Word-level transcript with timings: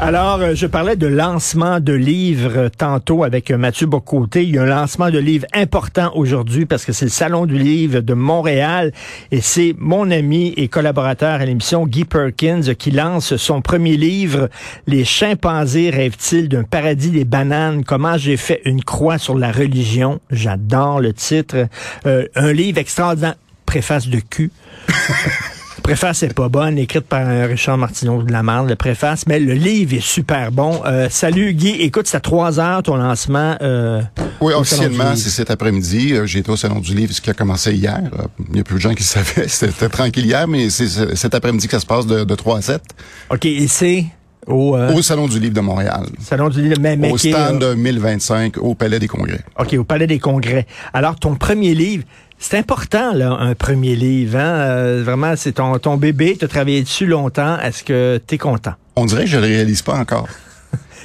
Alors, 0.00 0.40
euh, 0.40 0.54
je 0.54 0.66
parlais 0.68 0.94
de 0.94 1.08
lancement 1.08 1.80
de 1.80 1.92
livres 1.92 2.68
tantôt 2.78 3.24
avec 3.24 3.50
Mathieu 3.50 3.88
Bocoté. 3.88 4.44
Il 4.44 4.54
y 4.54 4.58
a 4.58 4.62
un 4.62 4.66
lancement 4.66 5.10
de 5.10 5.18
livres 5.18 5.46
important 5.52 6.12
aujourd'hui 6.14 6.66
parce 6.66 6.84
que 6.84 6.92
c'est 6.92 7.04
le 7.04 7.10
Salon 7.10 7.46
du 7.46 7.58
livre 7.58 7.98
de 7.98 8.14
Montréal 8.14 8.92
et 9.32 9.40
c'est 9.40 9.74
mon 9.76 10.08
ami 10.12 10.54
et 10.56 10.68
collaborateur 10.68 11.40
à 11.40 11.44
l'émission 11.44 11.84
Guy 11.84 12.04
Perkins 12.04 12.74
qui 12.78 12.92
lance 12.92 13.36
son 13.36 13.60
premier 13.60 13.96
livre, 13.96 14.48
Les 14.86 15.04
chimpanzés 15.04 15.90
rêvent-ils 15.90 16.48
d'un 16.48 16.62
paradis 16.62 17.10
des 17.10 17.24
bananes? 17.24 17.82
Comment 17.82 18.16
j'ai 18.16 18.36
fait 18.36 18.62
une 18.64 18.84
croix 18.84 19.18
sur 19.18 19.36
la 19.36 19.50
religion? 19.50 20.20
J'adore 20.30 21.00
le 21.00 21.12
titre. 21.12 21.66
Euh, 22.06 22.24
un 22.36 22.52
livre 22.52 22.78
extraordinaire. 22.78 23.34
Préface 23.66 24.06
de 24.06 24.20
cul. 24.20 24.52
préface 25.88 26.22
est 26.22 26.34
pas 26.34 26.50
bonne, 26.50 26.76
écrite 26.76 27.06
par 27.06 27.26
Richard 27.48 27.78
Martineau 27.78 28.22
de 28.22 28.30
la 28.30 28.42
Marne, 28.42 28.68
le 28.68 28.76
préface, 28.76 29.26
mais 29.26 29.38
le 29.38 29.54
livre 29.54 29.94
est 29.94 30.04
super 30.04 30.52
bon. 30.52 30.82
Euh, 30.84 31.08
salut 31.08 31.54
Guy, 31.54 31.70
écoute, 31.80 32.06
c'est 32.06 32.18
à 32.18 32.20
3 32.20 32.60
heures 32.60 32.82
ton 32.82 32.96
lancement. 32.96 33.56
Euh, 33.62 34.02
oui, 34.42 34.52
officiellement, 34.52 35.16
c'est 35.16 35.30
cet 35.30 35.50
après-midi. 35.50 36.12
Euh, 36.12 36.26
j'ai 36.26 36.40
été 36.40 36.50
au 36.50 36.56
Salon 36.56 36.80
du 36.80 36.94
Livre, 36.94 37.14
ce 37.14 37.22
qui 37.22 37.30
a 37.30 37.32
commencé 37.32 37.72
hier. 37.72 38.02
Il 38.50 38.58
y 38.58 38.60
a 38.60 38.64
plus 38.64 38.74
de 38.74 38.80
gens 38.80 38.92
qui 38.92 39.02
le 39.02 39.04
savaient. 39.04 39.48
C'était 39.48 39.88
tranquille 39.88 40.26
hier, 40.26 40.46
mais 40.46 40.68
c'est 40.68 41.16
cet 41.16 41.34
après-midi 41.34 41.66
que 41.66 41.72
ça 41.72 41.80
se 41.80 41.86
passe 41.86 42.06
de, 42.06 42.22
de 42.22 42.34
3 42.34 42.58
à 42.58 42.60
7. 42.60 42.82
OK, 43.30 43.46
et 43.46 43.66
c'est... 43.66 44.04
Au, 44.48 44.76
au, 44.76 45.02
Salon 45.02 45.28
du 45.28 45.38
Livre 45.38 45.54
de 45.54 45.60
Montréal. 45.60 46.06
Salon 46.20 46.48
du 46.48 46.62
Livre, 46.62 46.78
mais, 46.80 46.96
mais 46.96 47.12
Au 47.12 47.18
stand 47.18 47.60
de 47.60 47.74
1025 47.74 48.56
au 48.58 48.74
Palais 48.74 48.98
des 48.98 49.08
Congrès. 49.08 49.40
OK, 49.58 49.74
au 49.74 49.84
Palais 49.84 50.06
des 50.06 50.18
Congrès. 50.18 50.66
Alors, 50.94 51.16
ton 51.16 51.34
premier 51.34 51.74
livre, 51.74 52.04
c'est 52.38 52.56
important, 52.56 53.12
là, 53.12 53.32
un 53.32 53.54
premier 53.54 53.94
livre. 53.94 54.38
Hein? 54.38 54.54
Euh, 54.60 55.02
vraiment, 55.04 55.34
c'est 55.36 55.52
ton, 55.52 55.78
ton 55.78 55.96
bébé, 55.96 56.36
tu 56.38 56.44
as 56.44 56.48
travaillé 56.48 56.82
dessus 56.82 57.06
longtemps. 57.06 57.58
Est-ce 57.60 57.84
que 57.84 58.20
tu 58.26 58.36
es 58.36 58.38
content? 58.38 58.72
On 58.96 59.04
dirait 59.04 59.24
que 59.24 59.30
je 59.30 59.38
le 59.38 59.46
réalise 59.46 59.82
pas 59.82 59.96
encore. 59.96 60.28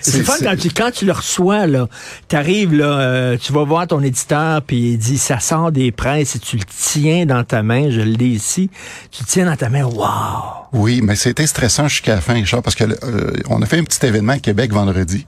C'est 0.03 0.23
fun 0.23 0.33
quand 0.41 0.55
tu, 0.57 0.69
quand 0.69 0.91
tu 0.91 1.05
le 1.05 1.13
reçois, 1.13 1.65
là, 1.65 1.87
t'arrives, 2.27 2.73
là, 2.73 2.99
euh, 2.99 3.37
tu 3.37 3.53
vas 3.53 3.63
voir 3.63 3.87
ton 3.87 4.01
éditeur, 4.01 4.61
puis 4.61 4.91
il 4.91 4.97
dit, 4.97 5.17
ça 5.17 5.39
sort 5.39 5.71
des 5.71 5.91
presses, 5.91 6.35
et 6.35 6.39
tu 6.39 6.57
le 6.57 6.63
tiens 6.65 7.25
dans 7.25 7.43
ta 7.43 7.63
main, 7.63 7.89
je 7.89 8.01
le 8.01 8.15
dis 8.15 8.27
ici, 8.27 8.69
tu 9.11 9.23
le 9.23 9.27
tiens 9.27 9.45
dans 9.45 9.55
ta 9.55 9.69
main, 9.69 9.85
wow! 9.85 10.67
Oui, 10.73 11.01
mais 11.01 11.15
c'était 11.15 11.47
stressant 11.47 11.87
jusqu'à 11.87 12.15
la 12.15 12.21
fin, 12.21 12.33
Richard, 12.33 12.61
parce 12.61 12.75
que 12.75 12.83
euh, 12.83 13.31
on 13.49 13.61
a 13.61 13.65
fait 13.65 13.79
un 13.79 13.83
petit 13.83 14.05
événement 14.05 14.33
à 14.33 14.39
Québec 14.39 14.73
vendredi, 14.73 15.25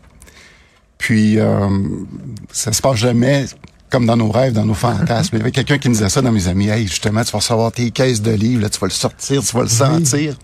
puis 0.97 1.39
euh, 1.39 1.69
ça 2.51 2.73
se 2.73 2.81
passe 2.81 2.97
jamais 2.97 3.45
comme 3.89 4.05
dans 4.05 4.17
nos 4.17 4.29
rêves, 4.29 4.51
dans 4.51 4.65
nos 4.65 4.73
fantasmes. 4.73 5.35
Il 5.35 5.37
y 5.37 5.41
avait 5.41 5.51
quelqu'un 5.51 5.77
qui 5.77 5.87
me 5.87 5.93
disait 5.93 6.09
ça 6.09 6.21
dans 6.21 6.31
mes 6.31 6.47
amis. 6.47 6.67
Hey, 6.67 6.87
justement, 6.87 7.23
tu 7.23 7.31
vas 7.31 7.37
recevoir 7.37 7.71
tes 7.71 7.91
caisses 7.91 8.21
de 8.21 8.31
livres, 8.31 8.63
là, 8.63 8.69
tu 8.69 8.79
vas 8.79 8.87
le 8.87 8.91
sortir, 8.91 9.41
tu 9.41 9.55
vas 9.55 9.63
le 9.63 9.69
sentir. 9.69 10.35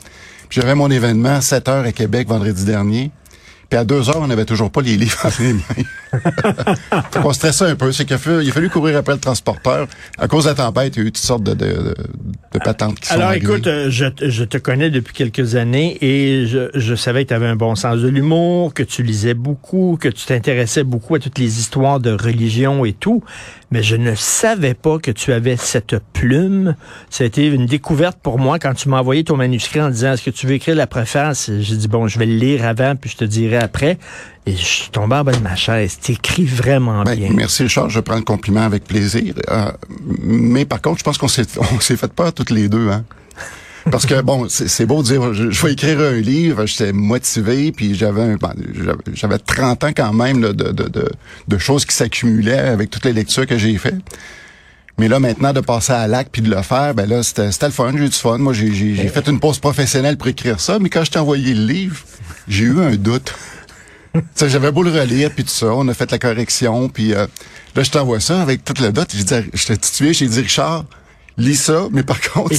Puis 0.47 0.61
j'avais 0.61 0.75
mon 0.75 0.89
événement 0.89 1.41
7 1.41 1.67
heures 1.67 1.85
à 1.85 1.91
Québec 1.91 2.27
vendredi 2.27 2.63
dernier. 2.63 3.11
Puis 3.71 3.77
à 3.77 3.85
deux 3.85 4.09
heures, 4.09 4.19
on 4.19 4.27
n'avait 4.27 4.43
toujours 4.43 4.69
pas 4.69 4.81
les 4.81 4.97
livres 4.97 5.25
en 5.25 5.29
les. 5.29 5.61
on 7.23 7.33
stressait 7.33 7.65
un 7.65 7.75
peu. 7.75 7.91
C'est 7.91 8.05
qu'il 8.05 8.15
a, 8.15 8.19
fallu, 8.19 8.43
il 8.43 8.49
a 8.49 8.53
fallu 8.53 8.69
courir 8.69 8.97
après 8.97 9.13
le 9.13 9.19
transporteur. 9.19 9.87
À 10.17 10.27
cause 10.27 10.45
de 10.45 10.49
la 10.49 10.55
tempête, 10.55 10.95
il 10.95 10.99
y 10.99 11.05
a 11.05 11.07
eu 11.07 11.11
toutes 11.11 11.17
sortes 11.23 11.43
de, 11.43 11.53
de, 11.53 11.95
de 12.53 12.59
patentes 12.59 12.99
qui 12.99 13.11
Alors, 13.13 13.29
sont 13.29 13.35
écoute, 13.35 13.67
arrivées. 13.67 13.91
je, 13.91 14.05
je 14.21 14.43
te 14.43 14.57
connais 14.57 14.89
depuis 14.89 15.13
quelques 15.13 15.55
années 15.55 15.97
et 16.01 16.45
je, 16.47 16.69
je 16.73 16.95
savais 16.95 17.23
que 17.23 17.29
tu 17.29 17.33
avais 17.33 17.47
un 17.47 17.55
bon 17.55 17.75
sens 17.75 17.99
de 17.99 18.07
l'humour, 18.07 18.73
que 18.73 18.83
tu 18.83 19.03
lisais 19.03 19.33
beaucoup, 19.33 19.97
que 19.99 20.09
tu 20.09 20.25
t'intéressais 20.25 20.83
beaucoup 20.83 21.15
à 21.15 21.19
toutes 21.19 21.37
les 21.39 21.59
histoires 21.59 21.99
de 21.99 22.11
religion 22.11 22.85
et 22.85 22.93
tout. 22.93 23.23
Mais 23.71 23.83
je 23.83 23.95
ne 23.95 24.15
savais 24.15 24.73
pas 24.73 24.99
que 24.99 25.11
tu 25.11 25.31
avais 25.31 25.55
cette 25.55 25.95
plume. 26.11 26.75
Ça 27.09 27.23
a 27.23 27.27
été 27.27 27.47
une 27.47 27.65
découverte 27.65 28.17
pour 28.21 28.37
moi 28.37 28.59
quand 28.59 28.73
tu 28.73 28.89
m'as 28.89 28.99
envoyé 28.99 29.23
ton 29.23 29.37
manuscrit 29.37 29.79
en 29.81 29.89
disant 29.89 30.13
est-ce 30.13 30.23
que 30.23 30.29
tu 30.29 30.45
veux 30.45 30.53
écrire 30.53 30.75
la 30.75 30.87
préface? 30.87 31.49
J'ai 31.59 31.77
dit 31.77 31.87
bon, 31.87 32.07
je 32.07 32.19
vais 32.19 32.25
le 32.25 32.35
lire 32.35 32.65
avant 32.65 32.95
puis 32.97 33.09
je 33.09 33.15
te 33.17 33.23
dirai 33.25 33.57
après. 33.57 33.97
Et 34.47 34.53
je 34.53 34.65
suis 34.65 34.89
tombé 34.89 35.15
en 35.15 35.23
bas 35.23 35.33
de 35.33 35.39
ma 35.43 35.55
chaise. 35.55 35.99
T'écris 35.99 36.45
vraiment 36.45 37.03
Ben, 37.03 37.15
bien. 37.15 37.29
merci 37.31 37.63
Richard, 37.63 37.89
je 37.89 37.99
prends 37.99 38.15
le 38.15 38.23
compliment 38.23 38.61
avec 38.63 38.85
plaisir. 38.85 39.35
Euh, 39.49 39.71
mais 40.23 40.65
par 40.65 40.81
contre, 40.81 40.99
je 40.99 41.03
pense 41.03 41.17
qu'on 41.19 41.27
s'est 41.27 41.45
on 41.75 41.79
s'est 41.79 41.97
fait 41.97 42.11
peur 42.11 42.33
toutes 42.33 42.49
les 42.49 42.67
deux, 42.67 42.89
hein. 42.89 43.03
Parce 43.91 44.05
que 44.05 44.21
bon, 44.21 44.45
c'est 44.47 44.85
beau 44.85 45.01
de 45.01 45.07
dire 45.07 45.33
je, 45.33 45.49
je 45.49 45.65
vais 45.65 45.73
écrire 45.73 45.99
un 45.99 46.11
livre, 46.13 46.67
j'étais 46.67 46.93
motivé, 46.93 47.71
puis 47.71 47.95
j'avais 47.95 48.21
un- 48.21 48.35
ben, 48.35 48.53
j'avais- 48.75 48.97
j'avais 49.15 49.39
30 49.39 49.83
ans 49.83 49.91
quand 49.95 50.13
même 50.13 50.39
là, 50.39 50.53
de, 50.53 50.65
de, 50.71 50.87
de, 50.87 51.09
de 51.47 51.57
choses 51.57 51.85
qui 51.85 51.95
s'accumulaient 51.95 52.59
avec 52.59 52.91
toutes 52.91 53.05
les 53.05 53.13
lectures 53.13 53.47
que 53.47 53.57
j'ai 53.57 53.75
faites. 53.79 53.95
Mais 54.99 55.07
là, 55.07 55.19
maintenant, 55.19 55.51
de 55.51 55.61
passer 55.61 55.93
à 55.93 56.07
l'acte 56.07 56.29
puis 56.31 56.43
de 56.43 56.49
le 56.53 56.61
faire, 56.61 56.93
ben 56.93 57.09
là, 57.09 57.23
c'était 57.23 57.47
le 57.47 57.71
fun, 57.71 57.91
j'ai 57.97 58.05
eu 58.05 58.09
du 58.09 58.15
fun. 58.15 58.37
Moi, 58.37 58.53
j'ai 58.53 58.71
j'ai- 58.71 58.93
j'ai 58.93 59.07
fait 59.07 59.27
une 59.27 59.39
pause 59.39 59.57
professionnelle 59.57 60.15
pour 60.17 60.27
écrire 60.27 60.59
ça, 60.59 60.77
mais 60.79 60.89
quand 60.89 61.03
je 61.03 61.09
t'ai 61.09 61.17
envoyé 61.19 61.55
le 61.55 61.65
livre, 61.65 61.97
j'ai 62.47 62.65
eu 62.65 62.79
un 62.81 62.95
doute. 62.95 63.33
J'avais 64.37 64.71
beau 64.71 64.83
le 64.83 64.91
relire, 64.91 65.31
puis 65.31 65.43
tout 65.43 65.49
ça, 65.49 65.67
on 65.67 65.87
a 65.87 65.93
fait 65.93 66.11
la 66.11 66.19
correction, 66.19 66.89
puis 66.89 67.13
euh, 67.13 67.27
là, 67.75 67.83
je 67.83 67.91
t'envoie 67.91 68.19
ça 68.19 68.41
avec 68.41 68.63
toute 68.63 68.79
la 68.79 68.91
dot. 68.91 69.07
J'ai 69.13 69.23
dit, 69.23 69.49
je 69.53 69.67
t'ai 69.67 69.77
tué, 69.77 70.13
j'ai 70.13 70.27
dit, 70.27 70.41
Richard, 70.41 70.85
lis 71.41 71.55
ça, 71.55 71.87
mais 71.91 72.03
par 72.03 72.19
contre, 72.21 72.53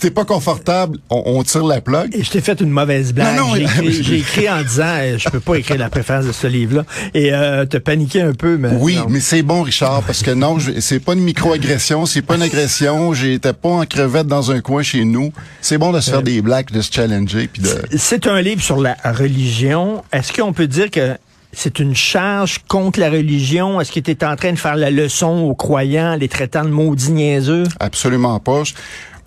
t'es 0.00 0.10
pas 0.10 0.24
confortable, 0.24 0.98
on, 1.10 1.22
on 1.26 1.42
tire 1.42 1.64
la 1.64 1.80
plug. 1.80 2.14
Et 2.14 2.22
je 2.22 2.30
t'ai 2.30 2.40
fait 2.40 2.60
une 2.60 2.70
mauvaise 2.70 3.12
blague. 3.12 3.36
Non, 3.36 3.48
non, 3.48 3.54
j'ai, 3.56 4.16
écrit, 4.18 4.48
en 4.50 4.62
disant 4.62 4.84
euh, 4.98 5.18
je 5.18 5.28
peux 5.28 5.40
pas 5.40 5.56
écrire 5.56 5.78
la 5.78 5.88
préface 5.90 6.26
de 6.26 6.32
ce 6.32 6.46
livre-là. 6.46 6.84
Et 7.14 7.32
euh, 7.32 7.64
te 7.66 7.76
paniqué 7.76 8.20
un 8.22 8.32
peu, 8.32 8.56
mais 8.56 8.70
Oui, 8.78 8.96
non. 8.96 9.06
mais 9.08 9.20
c'est 9.20 9.42
bon, 9.42 9.62
Richard, 9.62 10.02
parce 10.02 10.22
que 10.22 10.30
non, 10.30 10.58
c'est 10.80 11.00
pas 11.00 11.14
une 11.14 11.20
micro-agression, 11.22 12.06
c'est 12.06 12.22
pas 12.22 12.36
une 12.36 12.42
agression. 12.42 13.14
J'étais 13.14 13.52
pas 13.52 13.68
en 13.68 13.84
crevette 13.84 14.26
dans 14.26 14.50
un 14.50 14.60
coin 14.60 14.82
chez 14.82 15.04
nous. 15.04 15.32
C'est 15.60 15.78
bon 15.78 15.92
de 15.92 16.00
se 16.00 16.10
faire 16.10 16.22
des 16.22 16.42
blagues, 16.42 16.70
de 16.70 16.80
se 16.80 16.92
challenger, 16.92 17.48
puis 17.52 17.62
de. 17.62 17.68
C'est 17.96 18.26
un 18.26 18.40
livre 18.40 18.62
sur 18.62 18.80
la 18.80 18.96
religion. 19.04 20.02
Est-ce 20.12 20.32
qu'on 20.32 20.52
peut 20.52 20.66
dire 20.66 20.90
que 20.90 21.16
c'est 21.52 21.78
une 21.78 21.94
charge 21.94 22.58
contre 22.68 23.00
la 23.00 23.10
religion? 23.10 23.80
Est-ce 23.80 23.92
que 23.92 24.00
tu 24.00 24.10
es 24.10 24.24
en 24.24 24.36
train 24.36 24.52
de 24.52 24.58
faire 24.58 24.76
la 24.76 24.90
leçon 24.90 25.40
aux 25.40 25.54
croyants, 25.54 26.16
les 26.16 26.28
traitant 26.28 26.64
de 26.64 26.70
maudits 26.70 27.12
niaiseux? 27.12 27.64
Absolument 27.80 28.38
pas. 28.40 28.62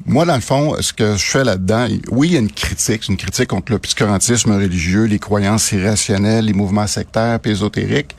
Moi, 0.06 0.25
dans 0.25 0.35
le 0.35 0.41
fond, 0.41 0.75
ce 0.80 0.94
que 0.94 1.16
je 1.16 1.25
fais 1.25 1.44
là-dedans, 1.44 1.88
oui, 2.12 2.30
il 2.30 2.34
y 2.34 2.38
a 2.38 2.40
une 2.40 2.52
critique, 2.52 3.03
c'est 3.03 3.09
une 3.09 3.18
critique 3.18 3.47
contre 3.47 3.72
l'obscurantisme 3.72 4.52
religieux, 4.53 5.03
les 5.03 5.19
croyances 5.19 5.72
irrationnelles, 5.72 6.46
les 6.46 6.53
mouvements 6.53 6.88
sectaires, 6.88 7.40
ésotériques. 7.44 8.16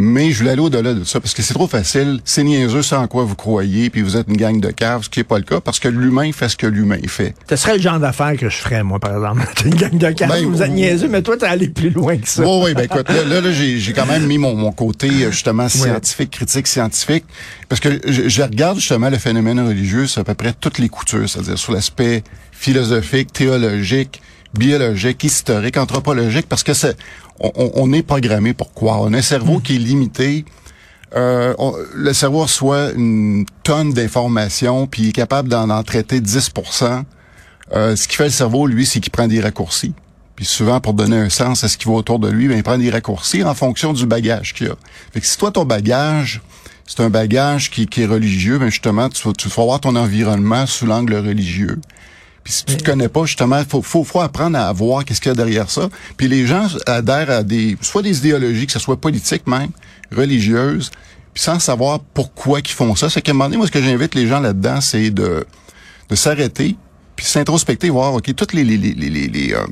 Mais 0.00 0.32
je 0.32 0.38
voulais 0.38 0.52
aller 0.52 0.60
au-delà 0.60 0.94
de 0.94 1.04
ça 1.04 1.20
parce 1.20 1.34
que 1.34 1.42
c'est 1.42 1.54
trop 1.54 1.66
facile. 1.66 2.20
C'est 2.24 2.42
niaiseux, 2.42 2.82
c'est 2.82 2.96
en 2.96 3.06
quoi 3.06 3.24
vous 3.24 3.34
croyez, 3.34 3.90
puis 3.90 4.02
vous 4.02 4.16
êtes 4.16 4.28
une 4.28 4.36
gang 4.36 4.58
de 4.58 4.70
caves, 4.70 5.04
ce 5.04 5.10
qui 5.10 5.20
est 5.20 5.24
pas 5.24 5.38
le 5.38 5.44
cas 5.44 5.60
parce 5.60 5.78
que 5.78 5.88
l'humain 5.88 6.32
fait 6.32 6.48
ce 6.48 6.56
que 6.56 6.66
l'humain 6.66 6.98
fait. 7.06 7.34
Ce 7.48 7.56
serait 7.56 7.76
le 7.76 7.82
genre 7.82 8.00
d'affaires 8.00 8.36
que 8.38 8.48
je 8.48 8.56
ferais, 8.56 8.82
moi, 8.82 8.98
par 8.98 9.12
exemple. 9.14 9.46
T'es 9.56 9.64
une 9.68 9.74
gang 9.74 9.96
de 9.96 10.10
cartes, 10.10 10.32
Ben, 10.32 10.46
vous 10.46 10.62
êtes 10.62 10.70
niaiseux, 10.70 11.08
mais 11.08 11.22
toi, 11.22 11.36
t'es 11.36 11.46
allé 11.46 11.68
plus 11.68 11.90
loin 11.90 12.16
que 12.16 12.28
ça. 12.28 12.42
Oui, 12.42 12.60
oui, 12.64 12.74
ben 12.74 12.84
écoute, 12.84 13.08
là, 13.08 13.24
là, 13.24 13.40
là, 13.40 13.52
j'ai, 13.52 13.78
j'ai 13.78 13.92
quand 13.92 14.06
même 14.06 14.26
mis 14.26 14.38
mon, 14.38 14.54
mon 14.54 14.72
côté 14.72 15.08
euh, 15.08 15.30
justement 15.30 15.68
scientifique, 15.68 16.30
critique 16.30 16.66
scientifique, 16.66 17.24
parce 17.68 17.80
que 17.80 18.00
je, 18.06 18.28
je 18.28 18.42
regarde 18.42 18.78
justement 18.78 19.10
le 19.10 19.18
phénomène 19.18 19.60
religieux 19.60 20.06
sur 20.06 20.22
à 20.22 20.24
peu 20.24 20.34
près 20.34 20.54
toutes 20.58 20.78
les 20.78 20.88
coutures, 20.88 21.28
c'est-à-dire 21.28 21.58
sur 21.58 21.72
l'aspect 21.72 22.22
philosophique, 22.52 23.32
théologique, 23.32 24.20
biologique, 24.54 25.22
historique, 25.24 25.76
anthropologique, 25.76 26.46
parce 26.48 26.62
que 26.62 26.74
c'est, 26.74 26.96
on, 27.40 27.92
est 27.92 28.02
programmé 28.02 28.52
pour 28.52 28.72
croire. 28.72 29.00
On 29.02 29.12
a 29.12 29.18
un 29.18 29.22
cerveau 29.22 29.60
qui 29.60 29.76
est 29.76 29.78
limité. 29.78 30.44
Euh, 31.16 31.54
on- 31.58 31.74
le 31.94 32.12
cerveau 32.12 32.42
reçoit 32.42 32.92
une 32.92 33.46
tonne 33.62 33.92
d'informations, 33.92 34.86
puis 34.86 35.02
il 35.02 35.08
est 35.08 35.12
capable 35.12 35.48
d'en 35.48 35.70
en 35.70 35.82
traiter 35.82 36.20
10% 36.20 37.04
euh, 37.72 37.96
Ce 37.96 38.06
qui 38.08 38.16
fait 38.16 38.24
le 38.24 38.30
cerveau, 38.30 38.66
lui, 38.66 38.84
c'est 38.86 39.00
qu'il 39.00 39.10
prend 39.10 39.26
des 39.26 39.40
raccourcis. 39.40 39.94
Puis 40.36 40.44
souvent, 40.44 40.80
pour 40.80 40.94
donner 40.94 41.16
un 41.16 41.28
sens 41.28 41.64
à 41.64 41.68
ce 41.68 41.76
qui 41.76 41.86
va 41.86 41.92
autour 41.92 42.18
de 42.18 42.28
lui, 42.28 42.48
ben, 42.48 42.56
il 42.56 42.62
prend 42.62 42.78
des 42.78 42.90
raccourcis 42.90 43.42
en 43.44 43.54
fonction 43.54 43.92
du 43.92 44.06
bagage 44.06 44.54
qu'il 44.54 44.68
a. 44.68 44.74
Fait 45.12 45.20
que 45.20 45.26
si 45.26 45.36
toi, 45.36 45.50
ton 45.50 45.64
bagage, 45.64 46.40
c'est 46.86 47.00
un 47.00 47.10
bagage 47.10 47.70
qui, 47.70 47.86
qui 47.86 48.02
est 48.02 48.06
religieux, 48.06 48.58
ben 48.58 48.68
justement, 48.68 49.08
tu, 49.08 49.32
tu 49.34 49.48
vas 49.48 49.64
voir 49.64 49.80
ton 49.80 49.94
environnement 49.96 50.66
sous 50.66 50.86
l'angle 50.86 51.14
religieux. 51.14 51.80
Puis 52.44 52.52
si 52.54 52.64
tu 52.64 52.76
te 52.76 52.84
connais 52.84 53.08
pas, 53.08 53.24
justement, 53.26 53.62
faut, 53.68 53.82
faut, 53.82 54.02
faut 54.04 54.20
apprendre 54.20 54.58
à 54.58 54.72
voir 54.72 55.04
qu'est-ce 55.04 55.20
qu'il 55.20 55.28
y 55.30 55.32
a 55.32 55.34
derrière 55.36 55.70
ça. 55.70 55.88
Puis 56.16 56.26
les 56.28 56.46
gens 56.46 56.66
adhèrent 56.86 57.30
à 57.30 57.42
des, 57.42 57.76
soit 57.82 58.02
des 58.02 58.18
idéologies, 58.18 58.66
que 58.66 58.72
ce 58.72 58.78
soit 58.78 58.96
politiques 59.00 59.46
même, 59.46 59.68
religieuses, 60.14 60.90
puis 61.34 61.42
sans 61.42 61.58
savoir 61.58 62.00
pourquoi 62.00 62.60
ils 62.60 62.68
font 62.68 62.94
ça. 62.96 63.08
C'est 63.10 63.22
qu'à 63.22 63.30
un 63.30 63.34
moment 63.34 63.44
donné, 63.46 63.56
moi, 63.58 63.66
ce 63.66 63.72
que 63.72 63.82
j'invite 63.82 64.14
les 64.14 64.26
gens 64.26 64.40
là-dedans, 64.40 64.80
c'est 64.80 65.10
de, 65.10 65.44
de 66.08 66.14
s'arrêter, 66.16 66.76
puis 67.16 67.26
s'introspecter, 67.26 67.90
voir, 67.90 68.14
OK, 68.14 68.34
toutes 68.34 68.52
les, 68.54 68.64
les, 68.64 68.76
les, 68.76 68.94
les, 68.94 69.28
les- 69.28 69.52
euh, 69.54 69.64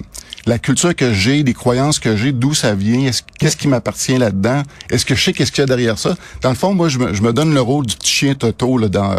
la 0.47 0.59
culture 0.59 0.95
que 0.95 1.13
j'ai, 1.13 1.43
les 1.43 1.53
croyances 1.55 1.99
que 1.99 2.17
j'ai, 2.17 2.33
d'où 2.33 2.55
ça 2.55 2.75
vient, 2.75 3.01
est-ce- 3.09 3.23
qu'est-ce 3.39 3.57
qui 3.57 3.69
m'appartient 3.69 4.17
là-dedans, 4.17 4.63
est-ce 4.91 5.05
que 5.05 5.15
je 5.15 5.25
sais 5.25 5.33
qu'est-ce 5.33 5.51
qu'il 5.53 5.63
y 5.63 5.65
a 5.65 5.67
derrière 5.67 5.99
ça? 5.99 6.17
Dans 6.43 6.51
le 6.51 6.55
fond, 6.55 6.75
moi, 6.75 6.89
je 6.89 6.99
me, 6.99 7.13
je 7.15 7.23
me 7.23 7.33
donne 7.33 7.53
le 7.55 7.61
rôle 7.61 7.87
du 7.87 7.97
petit 7.97 8.11
chien 8.13 8.35
Toto, 8.35 8.79
là, 8.79 8.89
dans, 8.89 9.17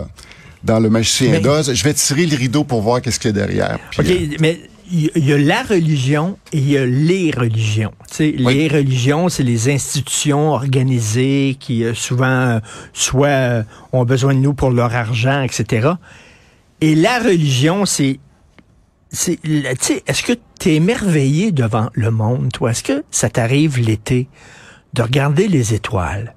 dans 0.64 0.80
le 0.80 0.90
magicien 0.90 1.40
d'Oz. 1.40 1.74
Je 1.74 1.84
vais 1.84 1.94
tirer 1.94 2.26
le 2.26 2.36
rideau 2.36 2.64
pour 2.64 2.82
voir 2.82 3.02
qu'est-ce 3.02 3.20
qu'il 3.20 3.30
y 3.30 3.40
a 3.40 3.46
derrière. 3.46 3.80
Puis, 3.92 4.00
OK, 4.02 4.08
euh, 4.10 4.36
mais 4.40 4.60
il 4.92 5.12
y 5.26 5.34
a 5.34 5.38
la 5.38 5.62
religion 5.62 6.38
et 6.52 6.58
il 6.58 6.70
y 6.72 6.78
a 6.78 6.86
les 6.86 7.32
religions. 7.32 7.92
Oui. 8.20 8.36
Les 8.40 8.68
religions, 8.68 9.30
c'est 9.30 9.44
les 9.44 9.70
institutions 9.70 10.50
organisées 10.52 11.56
qui 11.60 11.84
euh, 11.84 11.94
souvent 11.94 12.60
soit 12.94 13.28
euh, 13.28 13.64
ont 13.94 14.04
besoin 14.04 14.34
de 14.34 14.40
nous 14.40 14.54
pour 14.54 14.72
leur 14.72 14.94
argent, 14.96 15.42
etc. 15.44 15.90
Et 16.82 16.96
la 16.96 17.20
religion, 17.20 17.86
c'est 17.86 18.20
c'est 19.12 19.40
la- 19.44 19.76
tu 19.76 19.86
sais, 19.86 20.04
est-ce 20.08 20.24
que 20.24 20.34
tu 20.60 20.70
es 20.70 20.76
émerveillé 20.76 21.52
devant 21.52 21.90
le 21.94 22.12
monde, 22.12 22.52
toi? 22.52 22.72
Est-ce 22.72 22.84
que 22.84 23.04
ça 23.12 23.30
t'arrive 23.30 23.80
l'été 23.80 24.28
de 24.94 25.02
regarder 25.04 25.48
les 25.48 25.74
étoiles? 25.74 26.36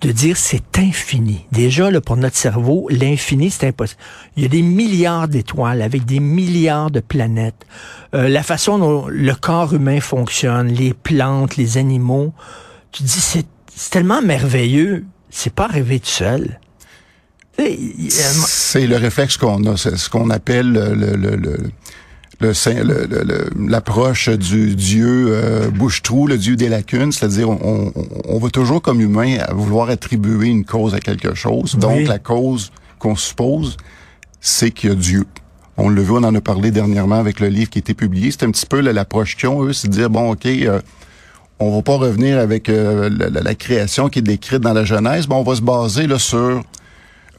De 0.00 0.12
dire 0.12 0.36
c'est 0.36 0.78
infini. 0.78 1.44
Déjà, 1.52 1.90
là, 1.90 2.00
pour 2.00 2.16
notre 2.16 2.36
cerveau, 2.36 2.88
l'infini, 2.90 3.50
c'est 3.50 3.66
impossible. 3.66 4.00
Il 4.36 4.42
y 4.42 4.46
a 4.46 4.48
des 4.48 4.62
milliards 4.62 5.28
d'étoiles 5.28 5.82
avec 5.82 6.04
des 6.06 6.20
milliards 6.20 6.90
de 6.90 7.00
planètes. 7.00 7.66
Euh, 8.14 8.28
la 8.28 8.42
façon 8.42 8.78
dont 8.78 9.06
le 9.08 9.34
corps 9.34 9.74
humain 9.74 10.00
fonctionne, 10.00 10.68
les 10.68 10.94
plantes, 10.94 11.56
les 11.56 11.76
animaux, 11.76 12.32
tu 12.92 13.02
dis 13.02 13.20
c'est 13.20 13.46
tellement 13.90 14.22
merveilleux, 14.22 15.04
c'est 15.28 15.52
pas 15.52 15.64
arrivé 15.64 16.00
tout 16.00 16.06
seul. 16.06 16.58
C'est 17.58 18.86
le 18.86 18.96
réflexe 18.96 19.36
qu'on 19.36 19.64
a, 19.66 19.76
c'est 19.76 19.96
ce 19.96 20.08
qu'on 20.08 20.30
appelle 20.30 20.72
le, 20.72 20.94
le, 20.94 21.36
le, 21.36 21.58
le, 22.40 23.06
le 23.06 23.24
le- 23.24 23.50
l'approche 23.68 24.28
du 24.30 24.74
dieu 24.74 25.26
euh, 25.30 25.68
bouche-trou, 25.70 26.26
le 26.26 26.38
dieu 26.38 26.56
des 26.56 26.68
lacunes, 26.68 27.12
c'est-à-dire 27.12 27.50
on, 27.50 27.92
on, 27.94 28.04
on 28.28 28.38
va 28.38 28.48
toujours 28.50 28.80
comme 28.82 29.00
humain 29.00 29.36
à 29.40 29.52
vouloir 29.52 29.90
attribuer 29.90 30.48
une 30.48 30.64
cause 30.64 30.94
à 30.94 31.00
quelque 31.00 31.34
chose. 31.34 31.76
Donc 31.76 31.98
la 32.08 32.18
cause 32.18 32.72
qu'on 32.98 33.16
suppose, 33.16 33.76
c'est 34.40 34.70
qu'il 34.70 34.90
y 34.90 34.92
a 34.92 34.96
Dieu. 34.96 35.24
On 35.76 35.88
le 35.88 36.02
vu, 36.02 36.12
on 36.12 36.16
en 36.24 36.34
a 36.34 36.40
parlé 36.40 36.70
dernièrement 36.70 37.16
avec 37.16 37.40
le 37.40 37.48
livre 37.48 37.70
qui 37.70 37.78
a 37.78 37.80
été 37.80 37.94
publié. 37.94 38.30
C'est 38.30 38.44
un 38.44 38.50
petit 38.50 38.66
peu 38.66 38.80
l'approche 38.80 39.36
qu'ils 39.36 39.48
ont, 39.48 39.62
eux, 39.64 39.72
c'est 39.72 39.88
de 39.88 39.92
dire, 39.92 40.10
bon, 40.10 40.32
OK, 40.32 40.44
euh, 40.46 40.80
on 41.58 41.74
va 41.76 41.82
pas 41.82 41.96
revenir 41.96 42.38
avec 42.38 42.68
euh, 42.68 43.08
la, 43.10 43.28
la- 43.30 43.40
la 43.40 43.54
création 43.54 44.08
qui 44.08 44.18
est 44.18 44.22
décrite 44.22 44.60
dans 44.60 44.72
la 44.74 44.84
Genèse, 44.84 45.26
mais 45.28 45.34
on 45.34 45.42
va 45.42 45.54
se 45.54 45.62
baser 45.62 46.06
là 46.06 46.18
sur 46.18 46.62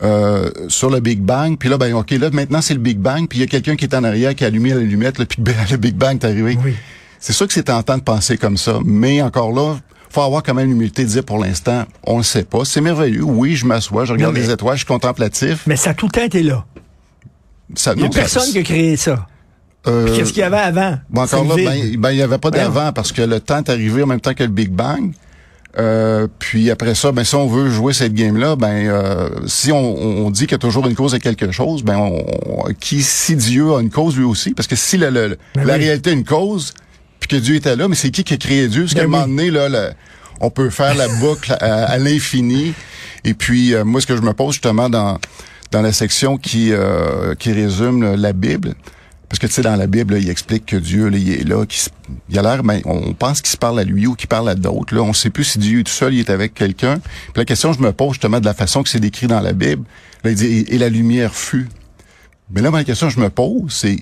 euh, 0.03 0.50
sur 0.68 0.89
le 0.89 1.00
Big 1.00 1.19
Bang. 1.21 1.57
Puis 1.57 1.69
là, 1.69 1.77
ben 1.77 1.94
ok, 1.94 2.12
là 2.12 2.30
maintenant 2.31 2.62
c'est 2.62 2.74
le 2.74 2.80
Big 2.80 2.98
Bang. 2.98 3.27
Puis 3.27 3.39
il 3.39 3.42
y 3.42 3.44
a 3.44 3.48
quelqu'un 3.48 3.75
qui 3.75 3.86
est 3.86 3.95
en 3.95 4.03
arrière 4.03 4.33
qui 4.36 4.44
a 4.44 4.48
allumé 4.48 4.69
la 4.71 4.77
allumette, 4.77 5.19
là, 5.19 5.25
puis 5.25 5.42
ben, 5.42 5.53
le 5.71 5.77
Big 5.77 5.95
Bang 5.95 6.15
est 6.21 6.25
arrivé. 6.25 6.57
Oui. 6.63 6.74
C'est 7.19 7.33
sûr 7.33 7.48
que 7.48 7.53
c'est 7.53 7.63
tentant 7.63 7.98
de 7.98 8.03
penser 8.03 8.38
comme 8.38 8.57
ça, 8.57 8.80
mais 8.83 9.21
encore 9.21 9.51
là, 9.51 9.77
faut 10.09 10.21
avoir 10.24 10.42
quand 10.44 10.53
même 10.56 10.68
l'humilité 10.69 11.03
de 11.06 11.09
dire 11.09 11.24
pour 11.24 11.38
l'instant, 11.38 11.86
on 12.03 12.18
le 12.18 12.24
sait 12.24 12.44
pas. 12.44 12.65
C'est 12.65 12.81
merveilleux. 12.81 13.21
Oui, 13.24 13.56
je 13.56 13.65
m'assois, 13.65 14.06
je 14.06 14.13
regarde 14.13 14.33
Non, 14.33 14.39
mais- 14.39 14.45
les 14.48 14.51
étoiles, 14.51 14.75
je 14.75 14.80
suis 14.80 14.88
contemplatif. 14.88 15.63
mais 15.68 15.75
ça 15.75 15.92
a 15.92 15.94
tout 15.94 16.07
le 16.07 16.12
temps 16.12 16.24
été 16.24 16.42
là. 16.44 16.65
Ça, 17.75 17.94
Il 17.95 18.01
y 18.01 18.06
a 18.06 18.12
ça- 18.12 18.19
personne 18.19 18.51
qui 18.51 18.57
a 18.57 18.63
créé 18.63 18.97
ça. 18.97 19.25
euh, 19.88 20.15
Qu'est-ce 20.15 20.33
qu'il 20.33 20.42
y 20.42 20.44
avait 20.44 20.57
avant? 20.57 20.97
Bon, 21.09 21.21
encore 21.21 21.44
là, 21.45 21.56
ben, 21.56 21.95
ben, 21.97 22.12
il 22.12 22.15
n'y 22.18 22.21
avait 22.21 22.38
pas 22.39 22.51
d'avant 22.51 22.92
parce 22.92 23.12
que 23.12 23.21
le 23.21 23.39
temps 23.39 23.59
est 23.59 23.69
arrivé 23.69 24.04
en 24.04 24.07
même 24.07 24.19
temps 24.19 24.33
que 24.33 24.44
le 24.44 24.50
Big 24.50 24.69
Bang. 24.69 25.13
Euh, 25.79 26.27
puis 26.39 26.69
après 26.69 26.95
ça, 26.95 27.12
ben 27.13 27.23
si 27.23 27.33
on 27.35 27.47
veut 27.47 27.69
jouer 27.69 27.94
cette 27.94 28.13
game-là, 28.13 28.56
ben 28.57 28.88
euh, 28.88 29.29
si 29.47 29.71
on, 29.71 30.25
on 30.25 30.29
dit 30.29 30.41
qu'il 30.41 30.51
y 30.51 30.56
a 30.56 30.57
toujours 30.59 30.85
une 30.88 30.95
cause 30.95 31.13
à 31.13 31.19
quelque 31.19 31.51
chose, 31.51 31.81
ben 31.83 31.95
on, 31.97 32.25
on- 32.68 32.73
qui 32.79 33.01
si 33.01 33.35
Dieu 33.38 33.73
a 33.73 33.79
une 33.81 33.89
cause 33.89 34.18
lui 34.18 34.25
aussi, 34.25 34.53
parce 34.53 34.68
que 34.68 34.75
si 34.75 34.97
Ben 34.97 35.09
la 35.56 35.63
oui. 35.63 35.71
réalité 35.71 36.09
a 36.09 36.13
une 36.13 36.25
cause, 36.25 36.73
puis 37.21 37.29
que 37.29 37.35
Dieu 37.38 37.56
était 37.56 37.75
là, 37.77 37.88
mais 37.88 37.95
c'est 37.95 38.12
qui 38.12 38.23
qui 38.25 38.33
a 38.33 38.38
créé 38.38 38.68
Dieu? 38.68 38.81
Parce 38.83 38.94
Ben 38.95 39.00
qu'à 39.00 39.03
un 39.03 39.06
oui. 39.06 39.12
moment 39.12 39.27
donné, 39.27 39.50
là, 39.51 39.91
on 40.41 40.50
peut 40.50 40.69
faire 40.69 40.94
la 40.95 41.07
boucle 41.07 41.53
à, 41.62 41.85
à 41.85 41.97
l'infini. 41.97 42.73
Et 43.23 43.33
puis 43.33 43.73
euh, 43.73 43.85
moi, 43.85 44.01
ce 44.01 44.07
que 44.07 44.18
je 44.18 44.21
me 44.21 44.33
pose 44.33 44.53
justement 44.56 44.89
dans 44.89 45.19
dans 45.71 45.81
la 45.81 45.94
section 45.94 46.38
qui 46.38 46.73
euh, 46.73 47.33
qui 47.35 47.53
résume 47.53 48.03
là, 48.03 48.18
la 48.18 48.33
Bible. 48.33 48.73
Parce 49.31 49.39
que 49.39 49.48
tu 49.48 49.54
sais, 49.54 49.62
dans 49.62 49.78
la 49.78 49.88
Bible, 49.88 50.18
il 50.19 50.30
explique 50.30 50.66
que 50.66 50.75
Dieu, 50.75 51.10
il 51.13 51.31
est 51.31 51.48
là, 51.48 51.66
qu'il 51.66 51.89
il 52.28 52.38
a 52.38 52.42
l'air, 52.42 52.63
ben, 52.63 52.81
on 52.83 53.13
pense 53.13 53.39
qu'il 53.39 53.50
se 53.50 53.56
parle 53.56 53.80
à 53.80 53.86
lui 53.86 54.06
ou 54.06 54.13
qu'il 54.13 54.28
parle 54.28 54.50
à 54.50 54.56
d'autres. 54.56 54.94
Là, 54.94 55.04
on 55.04 55.13
sait 55.13 55.30
plus 55.30 55.45
si 55.45 55.57
Dieu 55.57 55.80
est 55.80 55.83
tout 55.83 55.92
seul, 55.94 56.13
il 56.13 56.19
est 56.19 56.30
avec 56.30 56.54
quelqu'un. 56.54 57.00
Puis 57.00 57.38
la 57.38 57.45
question, 57.45 57.72
je 57.72 57.80
me 57.80 57.94
pose 57.94 58.16
justement 58.16 58.42
de 58.42 58.45
la 58.45 58.54
façon 58.54 58.83
que 58.83 58.89
c'est 58.89 59.00
décrit 59.00 59.28
dans 59.28 59.39
la 59.39 59.54
Bible. 59.54 59.86
Là, 60.25 60.31
il 60.31 60.36
dit 60.36 60.66
et, 60.68 60.78
la 60.78 60.89
lumière 60.89 61.33
fut. 61.33 61.69
Mais 62.54 62.62
là, 62.62 62.72
la 62.72 62.83
question 62.83 63.07
que 63.07 63.13
je 63.13 63.22
me 63.22 63.30
pose, 63.30 63.72
c'est 63.72 63.95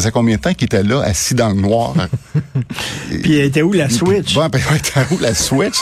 faisait 0.00 0.10
combien 0.10 0.36
de 0.36 0.40
temps 0.40 0.54
qu'il 0.54 0.66
était 0.66 0.82
là, 0.82 1.00
assis 1.02 1.34
dans 1.34 1.48
le 1.48 1.54
noir? 1.60 1.94
Puis 3.22 3.36
était 3.40 3.62
où 3.62 3.72
la 3.72 3.88
switch? 3.88 4.34
Bon, 4.34 4.48
ben, 4.48 4.60
ouais, 4.70 4.80
t'as 4.80 5.04
où 5.14 5.18
la 5.20 5.34
switch? 5.34 5.80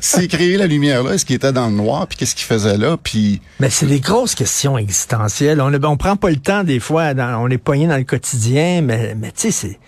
S'il 0.00 0.28
créait 0.28 0.56
la 0.56 0.66
lumière 0.66 1.02
là, 1.02 1.12
est-ce 1.12 1.24
qu'il 1.24 1.36
était 1.36 1.52
dans 1.52 1.66
le 1.68 1.74
noir? 1.74 2.06
Puis 2.06 2.18
qu'est-ce 2.18 2.34
qu'il 2.34 2.46
faisait 2.46 2.76
là? 2.78 2.96
Puis 3.02 3.40
Mais 3.60 3.70
c'est 3.70 3.86
des 3.86 4.00
grosses 4.00 4.34
questions 4.34 4.76
existentielles. 4.78 5.60
On, 5.60 5.70
ne- 5.70 5.84
on 5.84 5.96
prend 5.96 6.16
pas 6.16 6.30
le 6.30 6.36
temps 6.36 6.64
des 6.64 6.80
fois, 6.80 7.14
dans- 7.14 7.42
on 7.42 7.48
est 7.48 7.58
poigné 7.58 7.86
dans 7.86 7.96
le 7.96 8.04
quotidien, 8.04 8.82
mais, 8.82 9.14
mais 9.18 9.32
tu 9.32 9.50
sais, 9.50 9.78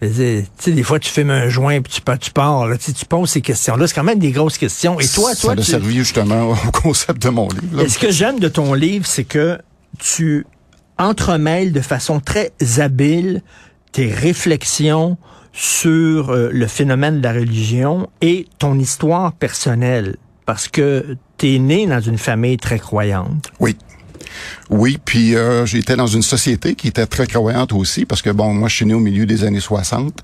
c'est... 0.00 0.06
dire, 0.08 0.42
Tu 0.58 0.64
sais, 0.64 0.72
des 0.72 0.82
fois, 0.82 0.98
tu 0.98 1.10
fumes 1.10 1.30
un 1.30 1.48
joint 1.48 1.80
puis 1.80 1.92
tu, 1.94 2.00
pars- 2.02 2.18
tu 2.18 2.30
pars, 2.30 2.66
là, 2.66 2.76
tu 2.78 2.92
poses 3.08 3.30
ces 3.30 3.40
questions-là. 3.40 3.86
C'est 3.86 3.94
quand 3.94 4.04
même 4.04 4.18
des 4.18 4.32
grosses 4.32 4.58
questions. 4.58 5.00
Et 5.00 5.06
toi, 5.08 5.34
ça 5.34 5.40
toi, 5.40 5.52
a 5.52 5.56
tu- 5.56 5.62
servi 5.62 5.96
justement 5.96 6.50
au 6.50 6.70
concept 6.82 7.22
de 7.22 7.28
mon 7.30 7.48
livre. 7.48 7.76
là. 7.78 7.82
Et 7.84 7.88
ce 7.88 7.98
que 7.98 8.10
j'aime 8.10 8.38
de 8.40 8.48
ton 8.48 8.74
livre, 8.74 9.06
c'est 9.06 9.24
que 9.24 9.58
tu 9.98 10.44
entremêles 10.98 11.72
de 11.72 11.80
façon 11.80 12.20
très 12.20 12.52
habile 12.78 13.42
tes 13.92 14.12
réflexions 14.12 15.16
sur 15.52 16.30
euh, 16.30 16.50
le 16.52 16.66
phénomène 16.66 17.18
de 17.18 17.22
la 17.22 17.32
religion 17.32 18.08
et 18.20 18.46
ton 18.58 18.78
histoire 18.78 19.32
personnelle. 19.32 20.16
Parce 20.44 20.68
que 20.68 21.16
tu 21.38 21.54
es 21.54 21.58
né 21.58 21.86
dans 21.86 22.00
une 22.00 22.18
famille 22.18 22.58
très 22.58 22.78
croyante. 22.78 23.50
Oui. 23.58 23.76
Oui, 24.70 24.98
puis 25.02 25.34
euh, 25.34 25.64
j'étais 25.66 25.96
dans 25.96 26.06
une 26.06 26.22
société 26.22 26.74
qui 26.74 26.88
était 26.88 27.06
très 27.06 27.26
croyante 27.26 27.72
aussi, 27.72 28.04
parce 28.04 28.22
que 28.22 28.30
bon, 28.30 28.52
moi 28.52 28.68
je 28.68 28.76
suis 28.76 28.86
né 28.86 28.94
au 28.94 29.00
milieu 29.00 29.26
des 29.26 29.44
années 29.44 29.60
60. 29.60 30.22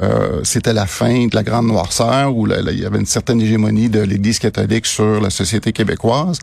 Euh, 0.00 0.40
c'était 0.42 0.72
la 0.72 0.86
fin 0.86 1.26
de 1.26 1.34
la 1.36 1.44
grande 1.44 1.68
noirceur 1.68 2.36
où 2.36 2.48
il 2.48 2.80
y 2.80 2.84
avait 2.84 2.98
une 2.98 3.06
certaine 3.06 3.40
hégémonie 3.40 3.88
de 3.88 4.00
l'Église 4.00 4.40
catholique 4.40 4.86
sur 4.86 5.20
la 5.20 5.30
société 5.30 5.72
québécoise. 5.72 6.40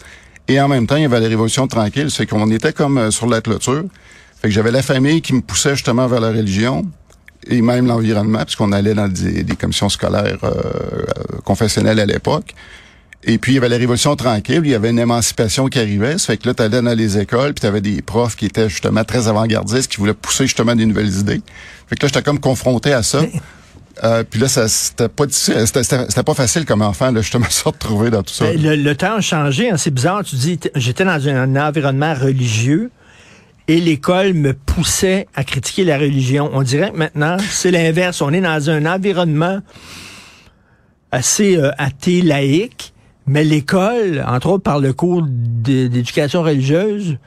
Et 0.47 0.59
en 0.59 0.67
même 0.67 0.87
temps, 0.87 0.95
il 0.95 1.03
y 1.03 1.05
avait 1.05 1.19
la 1.19 1.27
Révolution 1.27 1.67
tranquille, 1.67 2.09
c'est 2.11 2.25
qu'on 2.25 2.49
était 2.51 2.73
comme 2.73 2.97
euh, 2.97 3.11
sur 3.11 3.27
la 3.27 3.41
clôture. 3.41 3.83
Fait 4.41 4.47
que 4.47 4.53
j'avais 4.53 4.71
la 4.71 4.81
famille 4.81 5.21
qui 5.21 5.33
me 5.33 5.41
poussait 5.41 5.75
justement 5.75 6.07
vers 6.07 6.19
la 6.19 6.29
religion 6.29 6.85
et 7.47 7.61
même 7.61 7.87
l'environnement, 7.87 8.43
puisqu'on 8.43 8.71
allait 8.71 8.93
dans 8.93 9.07
des, 9.07 9.43
des 9.43 9.55
commissions 9.55 9.89
scolaires 9.89 10.39
euh, 10.43 10.49
euh, 10.49 11.39
confessionnelles 11.43 11.99
à 11.99 12.05
l'époque. 12.05 12.53
Et 13.23 13.37
puis, 13.37 13.51
il 13.51 13.55
y 13.55 13.57
avait 13.59 13.69
la 13.69 13.77
Révolution 13.77 14.15
tranquille, 14.15 14.61
il 14.63 14.71
y 14.71 14.75
avait 14.75 14.89
une 14.89 14.99
émancipation 14.99 15.67
qui 15.67 15.77
arrivait. 15.77 16.17
Ça 16.17 16.27
fait 16.27 16.37
que 16.37 16.47
là, 16.47 16.55
tu 16.55 16.63
allais 16.63 16.81
dans 16.81 16.97
les 16.97 17.19
écoles, 17.19 17.53
puis 17.53 17.61
tu 17.61 17.67
avais 17.67 17.81
des 17.81 18.01
profs 18.01 18.35
qui 18.35 18.47
étaient 18.47 18.67
justement 18.67 19.03
très 19.03 19.27
avant-gardistes, 19.27 19.91
qui 19.91 19.97
voulaient 19.97 20.15
pousser 20.15 20.45
justement 20.45 20.75
des 20.75 20.87
nouvelles 20.87 21.15
idées. 21.19 21.41
Fait 21.87 21.95
que 21.95 22.05
là, 22.05 22.07
j'étais 22.07 22.23
comme 22.23 22.39
confronté 22.39 22.93
à 22.93 23.03
ça. 23.03 23.21
Euh, 24.03 24.23
puis 24.27 24.39
là, 24.39 24.47
ça 24.47 24.67
c'était 24.67 25.09
pas 25.09 25.25
c'était, 25.29 26.23
pas 26.23 26.33
facile 26.33 26.65
comme 26.65 26.81
enfant, 26.81 27.11
là, 27.11 27.21
justement, 27.21 27.45
se 27.49 27.63
retrouver 27.63 28.09
dans 28.09 28.23
tout 28.23 28.33
ça. 28.33 28.45
Ben, 28.45 28.83
le, 28.83 28.95
temps 28.95 29.15
a 29.15 29.21
changé, 29.21 29.69
hein, 29.69 29.77
c'est 29.77 29.93
bizarre. 29.93 30.23
Tu 30.23 30.35
dis, 30.35 30.59
j'étais 30.75 31.05
dans 31.05 31.27
un, 31.27 31.55
environnement 31.55 32.13
religieux 32.13 32.91
et 33.67 33.79
l'école 33.79 34.33
me 34.33 34.53
poussait 34.53 35.27
à 35.35 35.43
critiquer 35.43 35.83
la 35.83 35.97
religion. 35.97 36.49
On 36.53 36.63
dirait 36.63 36.91
que 36.91 36.97
maintenant, 36.97 37.37
c'est 37.39 37.71
l'inverse. 37.71 38.21
On 38.21 38.33
est 38.33 38.41
dans 38.41 38.69
un 38.69 38.85
environnement 38.85 39.59
assez 41.11 41.57
euh, 41.57 41.71
athée, 41.77 42.21
laïque, 42.21 42.93
mais 43.27 43.43
l'école, 43.43 44.25
entre 44.27 44.47
autres 44.49 44.63
par 44.63 44.79
le 44.79 44.93
cours 44.93 45.23
d'é- 45.27 45.89
d'éducation 45.89 46.41
religieuse, 46.41 47.17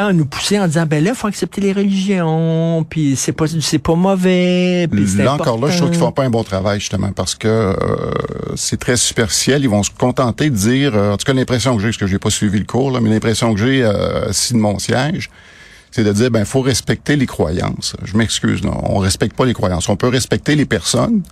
à 0.00 0.12
nous 0.12 0.26
pousser 0.26 0.58
en 0.58 0.66
disant, 0.66 0.86
ben 0.86 1.02
là, 1.02 1.10
il 1.10 1.16
faut 1.16 1.26
accepter 1.26 1.60
les 1.60 1.72
religions, 1.72 2.84
puis 2.88 3.16
c'est 3.16 3.32
pas, 3.32 3.46
c'est 3.46 3.78
pas 3.78 3.94
mauvais, 3.94 4.88
puis 4.90 5.04
Là 5.16 5.34
encore 5.34 5.58
là, 5.58 5.70
je 5.70 5.78
trouve 5.78 5.90
qu'ils 5.90 5.98
font 5.98 6.12
pas 6.12 6.24
un 6.24 6.30
bon 6.30 6.44
travail 6.44 6.80
justement 6.80 7.12
parce 7.12 7.34
que 7.34 7.48
euh, 7.48 7.74
c'est 8.56 8.78
très 8.78 8.96
superficiel. 8.96 9.62
Ils 9.62 9.68
vont 9.68 9.82
se 9.82 9.90
contenter 9.90 10.50
de 10.50 10.56
dire, 10.56 10.94
euh, 10.94 11.12
en 11.12 11.16
tout 11.16 11.24
cas 11.24 11.32
l'impression 11.32 11.76
que 11.76 11.82
j'ai, 11.82 11.88
parce 11.88 11.98
que 11.98 12.06
j'ai 12.06 12.18
pas 12.18 12.30
suivi 12.30 12.58
le 12.58 12.64
cours 12.64 12.90
là, 12.90 13.00
mais 13.00 13.10
l'impression 13.10 13.54
que 13.54 13.60
j'ai 13.60 13.82
euh, 13.84 14.28
assis 14.28 14.54
de 14.54 14.58
mon 14.58 14.78
siège, 14.78 15.30
c'est 15.90 16.04
de 16.04 16.12
dire 16.12 16.30
ben 16.30 16.44
faut 16.44 16.60
respecter 16.60 17.16
les 17.16 17.26
croyances. 17.26 17.94
Je 18.04 18.16
m'excuse, 18.16 18.62
non, 18.62 18.78
on 18.82 18.98
respecte 18.98 19.36
pas 19.36 19.44
les 19.44 19.54
croyances. 19.54 19.88
On 19.88 19.96
peut 19.96 20.08
respecter 20.08 20.56
les 20.56 20.66
personnes, 20.66 21.22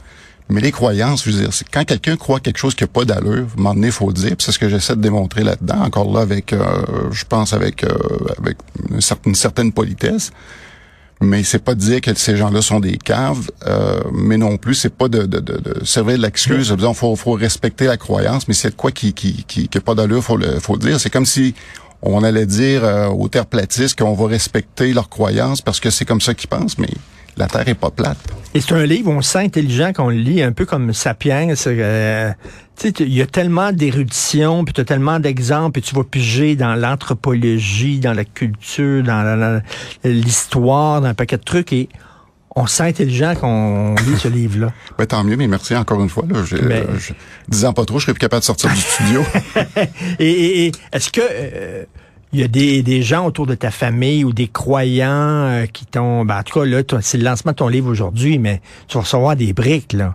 mais 0.52 0.60
les 0.60 0.72
croyances, 0.72 1.24
je 1.24 1.30
veux 1.30 1.40
dire, 1.40 1.50
quand 1.72 1.84
quelqu'un 1.84 2.16
croit 2.16 2.40
quelque 2.40 2.58
chose 2.58 2.74
qui 2.74 2.84
a 2.84 2.86
pas 2.86 3.04
d'allure, 3.04 3.46
à 3.48 3.52
un 3.52 3.56
moment 3.56 3.74
donné, 3.74 3.88
il 3.88 3.92
faut 3.92 4.08
le 4.08 4.14
dire. 4.14 4.34
C'est 4.38 4.52
ce 4.52 4.58
que 4.58 4.68
j'essaie 4.68 4.96
de 4.96 5.00
démontrer 5.00 5.44
là-dedans. 5.44 5.82
Encore 5.82 6.12
là, 6.12 6.20
avec, 6.20 6.52
euh, 6.52 6.82
je 7.10 7.24
pense 7.24 7.52
avec 7.52 7.84
euh, 7.84 7.96
avec 8.38 8.58
une 9.26 9.34
certaine, 9.34 9.72
politesse 9.72 10.30
mais 11.22 11.44
c'est 11.44 11.60
pas 11.60 11.74
de 11.74 11.80
dire 11.80 12.00
que 12.00 12.12
ces 12.14 12.36
gens-là 12.36 12.62
sont 12.62 12.80
des 12.80 12.98
caves, 12.98 13.48
euh, 13.66 14.00
mais 14.12 14.36
non 14.36 14.56
plus 14.56 14.74
c'est 14.74 14.94
pas 14.94 15.08
de, 15.08 15.24
de, 15.24 15.38
de, 15.38 15.58
de 15.58 15.84
servir 15.84 16.16
de 16.16 16.22
l'excuse, 16.22 16.72
dire 16.72 16.96
faut 16.96 17.14
faut 17.16 17.32
respecter 17.32 17.86
la 17.86 17.96
croyance, 17.96 18.48
mais 18.48 18.54
c'est 18.54 18.70
de 18.70 18.74
quoi 18.74 18.90
qui 18.90 19.14
qui 19.14 19.44
qui, 19.44 19.68
qui 19.68 19.80
pas 19.80 19.94
d'allure, 19.94 20.22
faut 20.22 20.36
le 20.36 20.58
faut 20.58 20.74
le 20.74 20.80
dire. 20.80 21.00
C'est 21.00 21.10
comme 21.10 21.26
si 21.26 21.54
on 22.02 22.24
allait 22.24 22.46
dire 22.46 22.84
euh, 22.84 23.06
aux 23.08 23.28
terreplatistes 23.28 23.98
qu'on 23.98 24.14
va 24.14 24.26
respecter 24.26 24.92
leurs 24.92 25.08
croyances 25.08 25.62
parce 25.62 25.78
que 25.78 25.90
c'est 25.90 26.04
comme 26.04 26.20
ça 26.20 26.34
qu'ils 26.34 26.48
pensent, 26.48 26.78
mais 26.78 26.90
la 27.36 27.46
Terre 27.46 27.66
est 27.68 27.74
pas 27.74 27.90
plate. 27.90 28.18
Et 28.54 28.60
c'est 28.60 28.74
un 28.74 28.84
livre, 28.84 29.10
on 29.10 29.22
sent 29.22 29.38
intelligent 29.38 29.92
quand 29.94 30.04
on 30.06 30.10
le 30.10 30.16
lit, 30.16 30.42
un 30.42 30.52
peu 30.52 30.66
comme 30.66 30.92
Sapiens. 30.92 31.54
euh, 31.66 32.32
tu 32.78 32.88
sais, 32.88 32.94
il 33.00 33.12
y 33.14 33.22
a 33.22 33.26
tellement 33.26 33.72
d'érudition, 33.72 34.64
puis 34.64 34.74
tu 34.74 34.80
as 34.82 34.84
tellement 34.84 35.18
d'exemples, 35.20 35.80
puis 35.80 35.82
tu 35.82 35.94
vas 35.94 36.04
piger 36.04 36.54
dans 36.56 36.74
l'anthropologie, 36.74 37.98
dans 38.00 38.12
la 38.12 38.24
culture, 38.24 39.02
dans 39.02 39.62
l'histoire, 40.04 41.00
dans 41.00 41.08
un 41.08 41.14
paquet 41.14 41.38
de 41.38 41.42
trucs, 41.44 41.72
et 41.72 41.88
on 42.54 42.66
se 42.66 42.76
sent 42.76 42.82
intelligent 42.84 43.34
qu'on 43.34 43.94
lit 43.94 44.18
ce 44.18 44.28
livre-là. 44.28 44.72
Ben, 44.98 45.06
tant 45.06 45.24
mieux, 45.24 45.36
mais 45.36 45.48
merci 45.48 45.74
encore 45.74 46.02
une 46.02 46.10
fois. 46.10 46.24
Là. 46.28 46.44
Je- 46.44 46.56
disant 47.48 47.72
pas 47.72 47.84
trop, 47.86 47.98
je 47.98 48.04
serais 48.04 48.12
plus 48.12 48.20
capable 48.20 48.40
de 48.40 48.44
sortir 48.44 48.68
du 48.70 48.76
studio. 48.80 49.22
Et, 50.18 50.26
et- 50.30 50.66
et 50.66 50.72
est-ce 50.92 51.10
que 51.10 51.20
euh, 51.22 51.84
il 52.32 52.40
y 52.40 52.42
a 52.42 52.48
des, 52.48 52.82
des 52.82 53.02
gens 53.02 53.26
autour 53.26 53.46
de 53.46 53.54
ta 53.54 53.70
famille 53.70 54.24
ou 54.24 54.32
des 54.32 54.48
croyants 54.48 55.10
euh, 55.10 55.66
qui 55.66 55.84
t'ont... 55.84 56.24
Ben, 56.24 56.38
en 56.38 56.42
tout 56.42 56.60
cas, 56.60 56.64
là, 56.64 56.82
c'est 57.00 57.18
le 57.18 57.24
lancement 57.24 57.52
de 57.52 57.56
ton 57.56 57.68
livre 57.68 57.90
aujourd'hui, 57.90 58.38
mais 58.38 58.62
tu 58.88 58.94
vas 58.94 59.02
recevoir 59.02 59.36
des 59.36 59.52
briques, 59.52 59.92
là. 59.92 60.14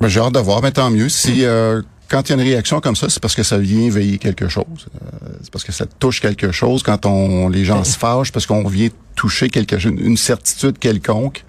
Ben, 0.00 0.08
j'ai 0.08 0.20
hâte 0.20 0.34
de 0.34 0.38
voir, 0.38 0.62
mais 0.62 0.70
tant 0.70 0.90
mieux. 0.90 1.08
Si 1.08 1.44
euh, 1.44 1.82
quand 2.08 2.28
il 2.28 2.30
y 2.30 2.32
a 2.32 2.42
une 2.42 2.48
réaction 2.48 2.80
comme 2.80 2.94
ça, 2.94 3.08
c'est 3.08 3.20
parce 3.20 3.34
que 3.34 3.42
ça 3.42 3.58
vient 3.58 3.88
veiller 3.90 4.18
quelque 4.18 4.48
chose. 4.48 4.64
Euh, 4.94 5.28
c'est 5.42 5.50
parce 5.50 5.64
que 5.64 5.72
ça 5.72 5.86
touche 5.86 6.20
quelque 6.20 6.52
chose. 6.52 6.82
Quand 6.82 7.06
on 7.06 7.48
les 7.48 7.64
gens 7.64 7.82
se 7.84 7.96
fâchent, 7.96 8.30
parce 8.30 8.46
qu'on 8.46 8.66
vient 8.68 8.88
toucher 9.16 9.48
quelque 9.48 9.78
chose, 9.78 9.92
une 9.98 10.16
certitude 10.16 10.78
quelconque. 10.78 11.44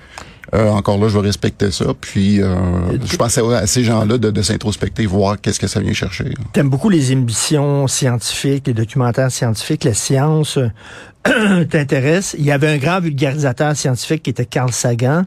Euh, 0.54 0.70
encore 0.70 0.98
là, 0.98 1.08
je 1.08 1.18
vais 1.18 1.26
respecter 1.26 1.72
ça. 1.72 1.86
Puis, 2.00 2.42
euh, 2.42 2.56
je 3.06 3.16
pense 3.16 3.38
à, 3.38 3.66
ces 3.66 3.84
gens-là 3.84 4.18
de, 4.18 4.30
de 4.30 4.42
s'introspecter, 4.42 5.06
voir 5.06 5.40
qu'est-ce 5.40 5.60
que 5.60 5.68
ça 5.68 5.80
vient 5.80 5.94
chercher. 5.94 6.34
T'aimes 6.52 6.70
beaucoup 6.70 6.90
les 6.90 7.12
émissions 7.12 7.88
scientifiques, 7.88 8.68
les 8.68 8.74
documentaires 8.74 9.32
scientifiques, 9.32 9.84
la 9.84 9.94
science 9.94 10.58
euh, 10.58 11.66
t'intéresse. 11.70 12.36
Il 12.38 12.46
y 12.46 12.52
avait 12.52 12.70
un 12.70 12.78
grand 12.78 13.00
vulgarisateur 13.00 13.76
scientifique 13.76 14.24
qui 14.24 14.30
était 14.30 14.46
Carl 14.46 14.72
Sagan. 14.72 15.24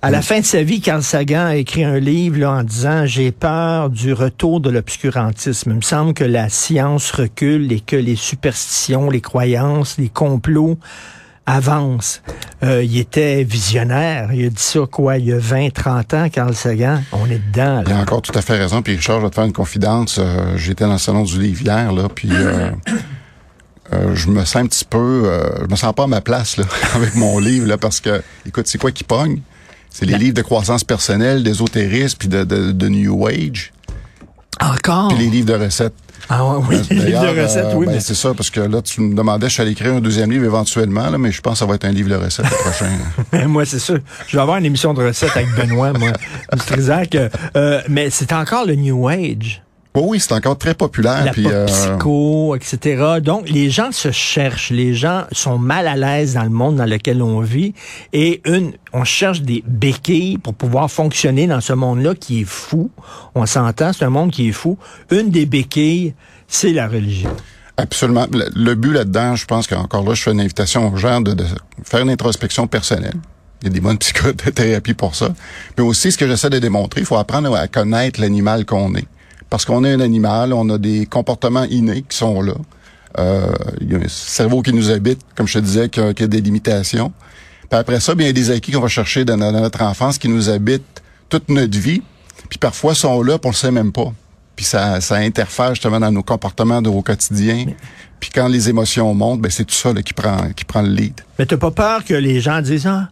À 0.00 0.12
la 0.12 0.22
fin 0.22 0.38
de 0.38 0.44
sa 0.44 0.62
vie, 0.62 0.80
Carl 0.80 1.02
Sagan 1.02 1.46
a 1.46 1.56
écrit 1.56 1.82
un 1.82 1.98
livre 1.98 2.38
là, 2.38 2.52
en 2.52 2.62
disant 2.62 3.04
J'ai 3.04 3.32
peur 3.32 3.90
du 3.90 4.12
retour 4.12 4.60
de 4.60 4.70
l'obscurantisme. 4.70 5.72
Il 5.72 5.76
me 5.76 5.82
semble 5.82 6.14
que 6.14 6.22
la 6.22 6.48
science 6.48 7.10
recule 7.10 7.72
et 7.72 7.80
que 7.80 7.96
les 7.96 8.14
superstitions, 8.14 9.10
les 9.10 9.20
croyances, 9.20 9.98
les 9.98 10.08
complots 10.08 10.78
avancent. 11.48 12.22
Euh, 12.62 12.84
il 12.84 12.98
était 12.98 13.42
visionnaire. 13.42 14.32
Il 14.32 14.44
a 14.46 14.48
dit 14.50 14.62
ça 14.62 14.80
quoi 14.90 15.16
il 15.16 15.26
y 15.26 15.32
a 15.32 15.38
20, 15.38 15.72
30 15.72 16.14
ans, 16.14 16.28
Carl 16.28 16.54
Sagan. 16.54 17.02
On 17.12 17.26
est 17.26 17.38
dedans. 17.38 17.82
Il 17.86 17.92
a 17.92 17.98
encore 17.98 18.22
tout 18.22 18.36
à 18.38 18.42
fait 18.42 18.56
raison. 18.56 18.82
Puis 18.82 18.96
Richard, 18.96 19.18
je 19.20 19.24
vais 19.24 19.30
te 19.30 19.34
faire 19.34 19.44
une 19.44 19.52
confidence. 19.52 20.16
Euh, 20.18 20.56
J'étais 20.56 20.84
dans 20.84 20.92
le 20.92 20.98
salon 20.98 21.24
du 21.24 21.40
livre 21.40 21.62
hier, 21.62 21.92
là, 21.92 22.08
puis 22.14 22.28
euh, 22.30 22.70
je 24.14 24.28
me 24.28 24.44
sens 24.44 24.56
un 24.56 24.66
petit 24.66 24.84
peu, 24.84 25.30
je 25.62 25.66
me 25.70 25.76
sens 25.76 25.94
pas 25.94 26.04
à 26.04 26.06
ma 26.06 26.20
place 26.20 26.58
là, 26.58 26.64
avec 26.94 27.14
mon 27.14 27.38
livre 27.38 27.66
là, 27.66 27.78
parce 27.78 28.00
que, 28.00 28.22
écoute, 28.46 28.66
c'est 28.66 28.78
quoi 28.78 28.92
qui 28.92 29.04
pogne? 29.04 29.40
C'est 29.90 30.04
les 30.04 30.18
livres 30.18 30.34
de 30.34 30.42
croissance 30.42 30.84
personnelle, 30.84 31.42
d'ésotérisme, 31.42 32.18
puis 32.18 32.28
de, 32.28 32.44
de, 32.44 32.72
de 32.72 32.88
New 32.88 33.26
Age, 33.26 33.72
Encore? 34.60 35.08
puis 35.08 35.18
les 35.18 35.30
livres 35.30 35.46
de 35.46 35.64
recettes. 35.64 35.94
Ah 36.28 36.46
ouais, 36.46 36.64
oui, 36.68 36.76
les 36.90 37.06
livres 37.06 37.22
de 37.22 37.42
recettes, 37.42 37.64
euh, 37.66 37.74
oui, 37.74 37.86
ben, 37.86 37.92
mais 37.92 38.00
c'est 38.00 38.14
ça, 38.14 38.34
parce 38.34 38.50
que 38.50 38.60
là, 38.60 38.82
tu 38.82 39.00
me 39.00 39.14
demandais, 39.14 39.48
je 39.48 39.54
suis 39.54 39.62
allé 39.62 39.72
écrire 39.72 39.94
un 39.94 40.00
deuxième 40.00 40.30
livre 40.30 40.44
éventuellement, 40.44 41.08
là, 41.08 41.18
mais 41.18 41.32
je 41.32 41.40
pense 41.40 41.54
que 41.54 41.58
ça 41.60 41.66
va 41.66 41.74
être 41.74 41.84
un 41.84 41.92
livre 41.92 42.10
de 42.10 42.16
recettes 42.16 42.46
le 42.46 42.70
prochain. 42.70 43.46
moi, 43.48 43.64
c'est 43.64 43.78
sûr. 43.78 43.98
Je 44.26 44.36
vais 44.36 44.42
avoir 44.42 44.58
une 44.58 44.66
émission 44.66 44.94
de 44.94 45.04
recettes 45.04 45.36
avec 45.36 45.48
Benoît, 45.54 45.92
moi. 45.92 46.12
C'est 46.52 46.74
Trisac. 46.74 47.16
Euh, 47.56 47.80
mais 47.88 48.10
c'est 48.10 48.32
encore 48.32 48.66
le 48.66 48.74
New 48.74 49.08
Age. 49.08 49.62
Oh 50.00 50.04
oui, 50.10 50.20
c'est 50.20 50.32
encore 50.32 50.56
très 50.56 50.74
populaire. 50.74 51.24
la 51.24 51.32
puis, 51.32 51.42
pop 51.42 51.52
euh, 51.52 51.66
psycho, 51.66 52.54
etc. 52.54 53.18
Donc, 53.20 53.48
les 53.50 53.68
gens 53.68 53.90
se 53.90 54.12
cherchent. 54.12 54.70
Les 54.70 54.94
gens 54.94 55.24
sont 55.32 55.58
mal 55.58 55.88
à 55.88 55.96
l'aise 55.96 56.34
dans 56.34 56.44
le 56.44 56.50
monde 56.50 56.76
dans 56.76 56.84
lequel 56.84 57.20
on 57.20 57.40
vit. 57.40 57.74
Et 58.12 58.40
une, 58.44 58.74
on 58.92 59.02
cherche 59.02 59.42
des 59.42 59.64
béquilles 59.66 60.38
pour 60.38 60.54
pouvoir 60.54 60.88
fonctionner 60.88 61.48
dans 61.48 61.60
ce 61.60 61.72
monde-là 61.72 62.14
qui 62.14 62.42
est 62.42 62.48
fou. 62.48 62.92
On 63.34 63.44
s'entend, 63.44 63.92
c'est 63.92 64.04
un 64.04 64.10
monde 64.10 64.30
qui 64.30 64.48
est 64.48 64.52
fou. 64.52 64.78
Une 65.10 65.30
des 65.30 65.46
béquilles, 65.46 66.14
c'est 66.46 66.72
la 66.72 66.86
religion. 66.86 67.34
Absolument. 67.76 68.28
Le, 68.32 68.50
le 68.54 68.74
but 68.76 68.92
là-dedans, 68.92 69.34
je 69.34 69.46
pense 69.46 69.66
qu'encore 69.66 70.08
là, 70.08 70.14
je 70.14 70.22
fais 70.22 70.30
une 70.30 70.40
invitation 70.40 70.92
aux 70.92 70.96
gens 70.96 71.20
de, 71.20 71.32
de 71.32 71.44
faire 71.82 72.02
une 72.02 72.10
introspection 72.10 72.68
personnelle. 72.68 73.16
Il 73.62 73.68
y 73.68 73.70
a 73.72 73.74
des 73.74 73.80
bonnes 73.80 73.98
psychothérapies 73.98 74.94
pour 74.94 75.16
ça. 75.16 75.30
Mais 75.76 75.82
aussi, 75.82 76.12
ce 76.12 76.18
que 76.18 76.28
j'essaie 76.28 76.50
de 76.50 76.60
démontrer, 76.60 77.00
il 77.00 77.06
faut 77.06 77.16
apprendre 77.16 77.52
à 77.56 77.66
connaître 77.66 78.20
l'animal 78.20 78.64
qu'on 78.64 78.94
est. 78.94 79.08
Parce 79.50 79.64
qu'on 79.64 79.84
est 79.84 79.92
un 79.92 80.00
animal, 80.00 80.52
on 80.52 80.68
a 80.70 80.78
des 80.78 81.06
comportements 81.06 81.64
innés 81.64 82.04
qui 82.08 82.16
sont 82.16 82.42
là. 82.42 82.54
Euh, 83.18 83.46
il 83.80 83.90
y 83.90 83.94
a 83.94 83.98
un 83.98 84.08
cerveau 84.08 84.62
qui 84.62 84.72
nous 84.72 84.90
habite, 84.90 85.20
comme 85.34 85.48
je 85.48 85.54
te 85.54 85.64
disais, 85.64 85.88
qui 85.88 86.00
a, 86.00 86.12
qui 86.12 86.22
a 86.22 86.26
des 86.26 86.40
limitations. 86.40 87.12
Puis 87.70 87.78
après 87.78 88.00
ça, 88.00 88.14
bien, 88.14 88.26
il 88.26 88.28
y 88.28 88.30
a 88.30 88.32
des 88.32 88.50
acquis 88.50 88.72
qu'on 88.72 88.80
va 88.80 88.88
chercher 88.88 89.24
dans, 89.24 89.36
dans 89.36 89.52
notre 89.52 89.82
enfance 89.82 90.18
qui 90.18 90.28
nous 90.28 90.48
habitent 90.48 91.02
toute 91.28 91.48
notre 91.48 91.78
vie. 91.78 92.02
Puis 92.48 92.58
parfois, 92.58 92.94
sont 92.94 93.22
là, 93.22 93.38
puis 93.38 93.48
on 93.48 93.50
le 93.50 93.56
sait 93.56 93.70
même 93.70 93.92
pas. 93.92 94.12
Puis 94.56 94.64
ça, 94.64 95.00
ça 95.00 95.16
interfère 95.16 95.74
justement 95.74 96.00
dans 96.00 96.10
nos 96.10 96.22
comportements 96.22 96.82
de, 96.82 96.88
au 96.88 97.02
quotidien. 97.02 97.66
Puis 98.18 98.30
quand 98.34 98.48
les 98.48 98.68
émotions 98.68 99.14
montent, 99.14 99.40
ben 99.40 99.50
c'est 99.50 99.64
tout 99.64 99.74
ça 99.74 99.92
là, 99.92 100.02
qui 100.02 100.12
prend 100.12 100.50
qui 100.50 100.64
prend 100.64 100.82
le 100.82 100.88
lead. 100.88 101.20
Mais 101.38 101.46
t'as 101.46 101.56
pas 101.56 101.70
peur 101.70 102.04
que 102.04 102.14
les 102.14 102.40
gens 102.40 102.60
disent 102.60 102.86
ah 102.86 103.08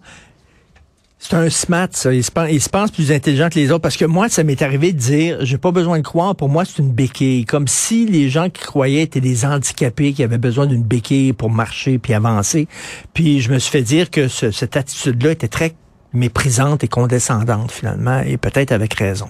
c'est 1.18 1.34
un 1.34 1.48
smart 1.48 1.88
ça, 1.92 2.12
il 2.12 2.22
se, 2.22 2.30
pense, 2.30 2.90
plus 2.90 3.10
intelligent 3.10 3.48
que 3.48 3.54
les 3.58 3.70
autres 3.70 3.80
parce 3.82 3.96
que 3.96 4.04
moi 4.04 4.28
ça 4.28 4.44
m'est 4.44 4.60
arrivé 4.60 4.92
de 4.92 4.98
dire 4.98 5.38
j'ai 5.40 5.56
pas 5.58 5.70
besoin 5.72 5.98
de 5.98 6.02
croire 6.04 6.36
pour 6.36 6.48
moi 6.48 6.64
c'est 6.64 6.78
une 6.82 6.92
béquille 6.92 7.44
comme 7.46 7.66
si 7.68 8.04
les 8.06 8.28
gens 8.28 8.50
qui 8.50 8.62
croyaient 8.62 9.02
étaient 9.02 9.20
des 9.22 9.44
handicapés 9.46 10.12
qui 10.12 10.22
avaient 10.22 10.36
besoin 10.38 10.66
d'une 10.66 10.82
béquille 10.84 11.32
pour 11.32 11.50
marcher 11.50 11.98
puis 11.98 12.12
avancer. 12.12 12.68
Puis 13.14 13.40
je 13.40 13.50
me 13.50 13.58
suis 13.58 13.70
fait 13.70 13.82
dire 13.82 14.10
que 14.10 14.28
ce- 14.28 14.50
cette 14.50 14.76
attitude 14.76 15.22
là 15.22 15.30
était 15.32 15.48
très 15.48 15.74
méprisante 16.12 16.84
et 16.84 16.88
condescendante 16.88 17.72
finalement 17.72 18.20
et 18.20 18.36
peut-être 18.36 18.72
avec 18.72 18.94
raison. 18.94 19.28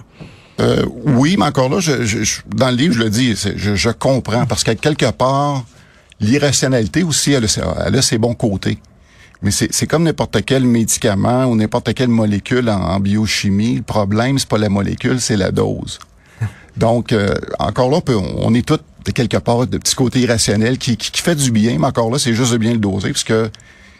Euh, 0.59 0.85
oui, 1.05 1.35
mais 1.37 1.45
encore 1.45 1.69
là, 1.69 1.79
je, 1.79 2.03
je- 2.03 2.41
dans 2.53 2.69
le 2.69 2.75
livre, 2.75 2.93
je 2.95 2.99
le 2.99 3.09
dis, 3.09 3.35
je, 3.55 3.89
comprends 3.91 4.45
parce 4.45 4.63
qu'à 4.63 4.75
quelque 4.75 5.11
part, 5.11 5.63
l'irrationalité 6.19 7.03
aussi, 7.03 7.31
elle 7.33 7.45
a 7.45 8.01
ses 8.01 8.17
bons 8.17 8.33
côtés. 8.33 8.79
Mais 9.41 9.51
c'est 9.51 9.87
comme 9.87 10.03
n'importe 10.03 10.43
quel 10.45 10.63
médicament 10.63 11.45
ou 11.45 11.55
n'importe 11.55 11.93
quelle 11.93 12.09
molécule 12.09 12.69
en, 12.69 12.99
biochimie. 12.99 13.75
Le 13.75 13.83
problème, 13.83 14.39
c'est 14.39 14.49
pas 14.49 14.57
la 14.57 14.69
molécule, 14.69 15.21
c'est 15.21 15.37
la 15.37 15.51
dose. 15.51 15.99
Donc, 16.77 17.11
euh, 17.11 17.33
encore 17.59 17.89
là, 17.89 17.97
on, 17.97 18.01
peut, 18.01 18.15
on 18.15 18.53
est 18.53 18.65
tous 18.65 18.79
de 19.05 19.11
quelque 19.11 19.37
part 19.37 19.67
de 19.67 19.77
petits 19.77 19.95
côtés 19.95 20.19
irrationnels 20.21 20.77
qui, 20.77 20.97
qui, 20.97 21.11
qui 21.11 21.21
fait 21.21 21.35
du 21.35 21.51
bien, 21.51 21.77
mais 21.79 21.87
encore 21.87 22.11
là, 22.11 22.19
c'est 22.19 22.33
juste 22.33 22.51
de 22.51 22.57
bien 22.57 22.73
le 22.73 22.79
doser, 22.79 23.11
parce 23.11 23.23
que 23.23 23.49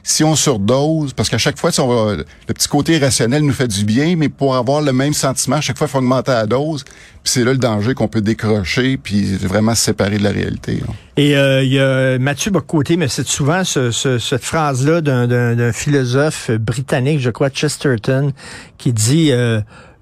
si 0.10 0.24
on 0.24 0.36
surdose, 0.38 1.12
parce 1.12 1.28
qu'à 1.28 1.38
chaque 1.38 1.60
fois, 1.60 1.70
si 1.70 1.82
on 1.82 1.88
va, 1.90 2.16
le 2.16 2.54
petit 2.54 2.70
côté 2.70 2.96
irrationnel 2.96 3.42
nous 3.44 3.52
fait 3.52 3.68
du 3.68 3.84
bien, 3.84 4.16
mais 4.16 4.30
pour 4.30 4.56
avoir 4.56 4.80
le 4.82 4.94
même 4.94 5.12
sentiment, 5.12 5.58
à 5.58 5.62
chaque 5.62 5.78
fois, 5.78 5.86
il 5.88 5.90
faut 5.90 5.98
augmenter 5.98 6.32
la 6.32 6.46
dose. 6.46 6.86
Puis 6.86 7.34
c'est 7.34 7.44
là 7.44 7.52
le 7.52 7.58
danger 7.58 7.94
qu'on 7.94 8.08
peut 8.08 8.22
décrocher, 8.22 8.96
puis 8.96 9.36
vraiment 9.36 9.76
se 9.76 9.84
séparer 9.84 10.18
de 10.18 10.24
la 10.24 10.30
réalité. 10.32 10.76
là. 10.76 10.94
Et 11.18 11.36
euh, 11.36 11.62
il 11.62 11.74
y 11.74 11.80
a 11.80 12.18
Mathieu 12.20 12.52
Bocoté, 12.52 12.96
mais 12.96 13.10
c'est 13.10 13.28
souvent 13.28 13.66
ce- 13.66 13.92
ce- 13.92 14.18
cette 14.18 14.46
phrase-là 14.46 15.02
d'un 15.02 15.74
philosophe 15.74 16.52
britannique, 16.52 17.20
je 17.20 17.30
crois, 17.30 17.50
Chesterton, 17.50 18.32
qui 18.78 18.94
dit 18.94 19.32
euh, 19.34 19.60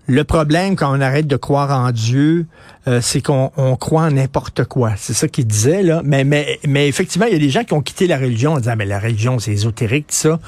le 0.07 0.23
problème 0.23 0.75
quand 0.75 0.95
on 0.95 1.01
arrête 1.01 1.27
de 1.27 1.35
croire 1.35 1.71
en 1.71 1.91
Dieu, 1.91 2.45
euh, 2.87 3.01
c'est 3.01 3.21
qu'on 3.21 3.51
on 3.57 3.75
croit 3.75 4.03
en 4.03 4.11
n'importe 4.11 4.63
quoi. 4.65 4.93
C'est 4.97 5.13
ça 5.13 5.27
qu'il 5.27 5.47
disait 5.47 5.83
là. 5.83 6.01
Mais, 6.03 6.23
mais, 6.23 6.59
mais 6.67 6.87
effectivement, 6.87 7.25
il 7.25 7.33
y 7.33 7.35
a 7.35 7.39
des 7.39 7.49
gens 7.49 7.63
qui 7.63 7.73
ont 7.73 7.81
quitté 7.81 8.07
la 8.07 8.17
religion 8.17 8.53
en 8.53 8.59
disant 8.59 8.75
mais 8.77 8.85
la 8.85 8.99
religion 8.99 9.39
c'est 9.39 9.51
ésotérique 9.51 10.07
ça. 10.09 10.39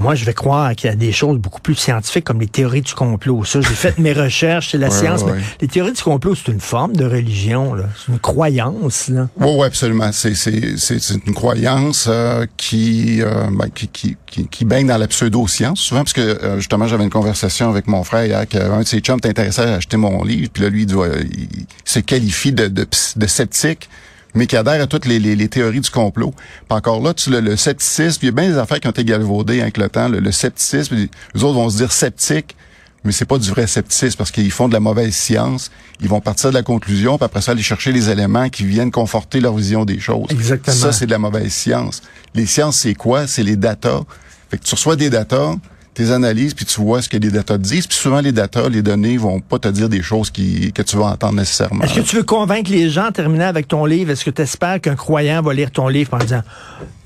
Moi, 0.00 0.14
je 0.14 0.24
vais 0.24 0.32
croire 0.32 0.74
qu'il 0.74 0.88
y 0.88 0.92
a 0.92 0.96
des 0.96 1.12
choses 1.12 1.36
beaucoup 1.38 1.60
plus 1.60 1.74
scientifiques 1.74 2.24
comme 2.24 2.40
les 2.40 2.46
théories 2.46 2.80
du 2.80 2.94
complot. 2.94 3.44
Ça, 3.44 3.60
j'ai 3.60 3.68
fait 3.68 3.98
mes 3.98 4.14
recherches, 4.14 4.70
c'est 4.72 4.78
la 4.78 4.88
Ouais, 4.88 4.94
science. 4.94 5.20
ouais, 5.22 5.32
mais 5.32 5.38
ouais. 5.38 5.44
les 5.60 5.68
théories 5.68 5.92
du 5.92 6.02
complot, 6.02 6.34
c'est 6.34 6.50
une 6.50 6.60
forme 6.60 6.96
de 6.96 7.04
religion, 7.04 7.74
là. 7.74 7.84
C'est 7.98 8.10
une 8.12 8.18
croyance, 8.18 9.08
là. 9.08 9.28
Oui, 9.38 9.48
oui, 9.58 9.66
absolument. 9.66 10.10
C'est, 10.12 10.34
c'est, 10.34 10.78
c'est, 10.78 10.98
c'est 11.00 11.26
une 11.26 11.34
croyance 11.34 12.06
euh, 12.08 12.46
qui, 12.56 13.20
euh, 13.20 13.48
ben, 13.52 13.68
qui, 13.74 13.88
qui, 13.88 14.16
qui, 14.26 14.48
qui 14.48 14.64
baigne 14.64 14.86
dans 14.86 14.96
la 14.98 15.06
pseudo-science, 15.06 15.80
souvent, 15.80 16.00
parce 16.00 16.14
que 16.14 16.20
euh, 16.22 16.56
justement, 16.56 16.86
j'avais 16.88 17.04
une 17.04 17.10
conversation 17.10 17.68
avec 17.68 17.86
mon 17.86 18.02
frère 18.02 18.24
hier, 18.24 18.48
qu'un 18.48 18.80
de 18.80 18.86
ses 18.86 19.00
chums 19.00 19.20
t'intéressait 19.20 19.62
à 19.62 19.74
acheter 19.74 19.98
mon 19.98 20.24
livre, 20.24 20.48
puis 20.50 20.62
là, 20.62 20.70
lui, 20.70 20.82
il, 20.82 20.86
doit, 20.86 21.08
il 21.30 21.48
se 21.84 21.98
qualifie 22.00 22.52
de, 22.52 22.68
de, 22.68 22.86
de 23.16 23.26
sceptique, 23.26 23.88
mais 24.34 24.46
qui 24.46 24.56
adhère 24.56 24.82
à 24.82 24.86
toutes 24.86 25.06
les, 25.06 25.18
les, 25.18 25.36
les 25.36 25.48
théories 25.48 25.80
du 25.80 25.90
complot. 25.90 26.32
Puis 26.68 26.76
encore 26.76 27.02
là, 27.02 27.14
tu, 27.14 27.30
le, 27.30 27.40
le 27.40 27.56
scepticisme, 27.56 28.20
il 28.22 28.26
y 28.26 28.28
a 28.28 28.32
bien 28.32 28.48
des 28.48 28.58
affaires 28.58 28.80
qui 28.80 28.86
ont 28.86 28.92
été 28.92 29.04
galvaudées 29.04 29.60
avec 29.60 29.76
le 29.76 29.88
temps, 29.88 30.08
le, 30.08 30.20
le 30.20 30.32
scepticisme, 30.32 30.94
les 31.34 31.44
autres 31.44 31.54
vont 31.54 31.70
se 31.70 31.76
dire 31.78 31.92
sceptiques, 31.92 32.56
mais 33.02 33.12
c'est 33.12 33.24
pas 33.24 33.38
du 33.38 33.48
vrai 33.48 33.66
scepticisme 33.66 34.18
parce 34.18 34.30
qu'ils 34.30 34.50
font 34.50 34.68
de 34.68 34.74
la 34.74 34.80
mauvaise 34.80 35.14
science. 35.14 35.70
Ils 36.02 36.08
vont 36.08 36.20
partir 36.20 36.50
de 36.50 36.54
la 36.54 36.62
conclusion, 36.62 37.16
puis 37.16 37.24
après 37.24 37.40
ça 37.40 37.52
aller 37.52 37.62
chercher 37.62 37.92
les 37.92 38.10
éléments 38.10 38.50
qui 38.50 38.64
viennent 38.64 38.90
conforter 38.90 39.40
leur 39.40 39.54
vision 39.54 39.86
des 39.86 39.98
choses. 39.98 40.26
Exactement. 40.30 40.76
Ça, 40.76 40.92
c'est 40.92 41.06
de 41.06 41.10
la 41.10 41.18
mauvaise 41.18 41.50
science. 41.50 42.02
Les 42.34 42.44
sciences, 42.44 42.76
c'est 42.76 42.94
quoi? 42.94 43.26
C'est 43.26 43.42
les 43.42 43.56
datas. 43.56 44.02
Fait 44.50 44.58
que 44.58 44.64
tu 44.64 44.74
reçois 44.74 44.96
des 44.96 45.08
datas, 45.08 45.54
tes 45.94 46.10
analyses, 46.12 46.54
puis 46.54 46.64
tu 46.64 46.80
vois 46.80 47.02
ce 47.02 47.08
que 47.08 47.16
les 47.16 47.30
datas 47.30 47.58
te 47.58 47.62
disent. 47.62 47.86
Puis 47.86 47.96
souvent, 47.96 48.20
les 48.20 48.32
datas, 48.32 48.68
les 48.68 48.82
données 48.82 49.16
vont 49.16 49.40
pas 49.40 49.58
te 49.58 49.68
dire 49.68 49.88
des 49.88 50.02
choses 50.02 50.30
qui, 50.30 50.72
que 50.72 50.82
tu 50.82 50.96
vas 50.96 51.06
entendre 51.06 51.34
nécessairement. 51.34 51.82
Est-ce 51.84 51.94
que 51.94 52.00
tu 52.00 52.16
veux 52.16 52.22
convaincre 52.22 52.70
les 52.70 52.88
gens 52.88 53.08
en 53.08 53.12
terminant 53.12 53.46
avec 53.46 53.68
ton 53.68 53.84
livre? 53.84 54.10
Est-ce 54.10 54.24
que 54.24 54.30
tu 54.30 54.42
espères 54.42 54.80
qu'un 54.80 54.96
croyant 54.96 55.42
va 55.42 55.52
lire 55.52 55.70
ton 55.70 55.88
livre 55.88 56.14
en 56.14 56.18
disant 56.18 56.42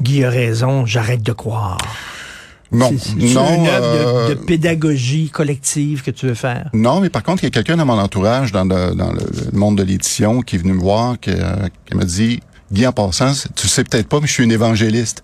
Guy 0.03 0.25
a 0.25 0.31
raison, 0.31 0.87
j'arrête 0.87 1.23
de 1.23 1.33
croire? 1.33 1.79
non, 2.73 2.91
non, 3.17 3.61
une 3.61 3.67
œuvre 3.69 3.85
euh, 3.85 4.29
de, 4.29 4.35
de 4.35 4.39
pédagogie 4.41 5.31
collective 5.31 6.03
que 6.03 6.11
tu 6.11 6.27
veux 6.27 6.35
faire? 6.35 6.71
Non, 6.73 7.01
mais 7.01 7.09
par 7.09 7.23
contre, 7.23 7.45
il 7.45 7.47
y 7.47 7.49
a 7.49 7.51
quelqu'un 7.51 7.77
dans 7.77 7.87
mon 7.87 7.99
entourage, 7.99 8.53
dans 8.53 8.65
le, 8.65 8.95
dans 8.95 9.13
le 9.13 9.23
monde 9.53 9.79
de 9.79 9.83
l'édition, 9.83 10.41
qui 10.43 10.57
est 10.57 10.59
venu 10.59 10.73
me 10.73 10.81
voir, 10.81 11.19
qui, 11.21 11.31
euh, 11.31 11.69
qui 11.87 11.97
m'a 11.97 12.05
dit, 12.05 12.41
Guy, 12.73 12.87
en 12.87 12.93
passant, 12.93 13.33
tu 13.55 13.69
sais 13.69 13.85
peut-être 13.85 14.09
pas, 14.09 14.21
mais 14.21 14.27
je 14.27 14.33
suis 14.33 14.45
une 14.45 14.53
évangéliste. 14.53 15.23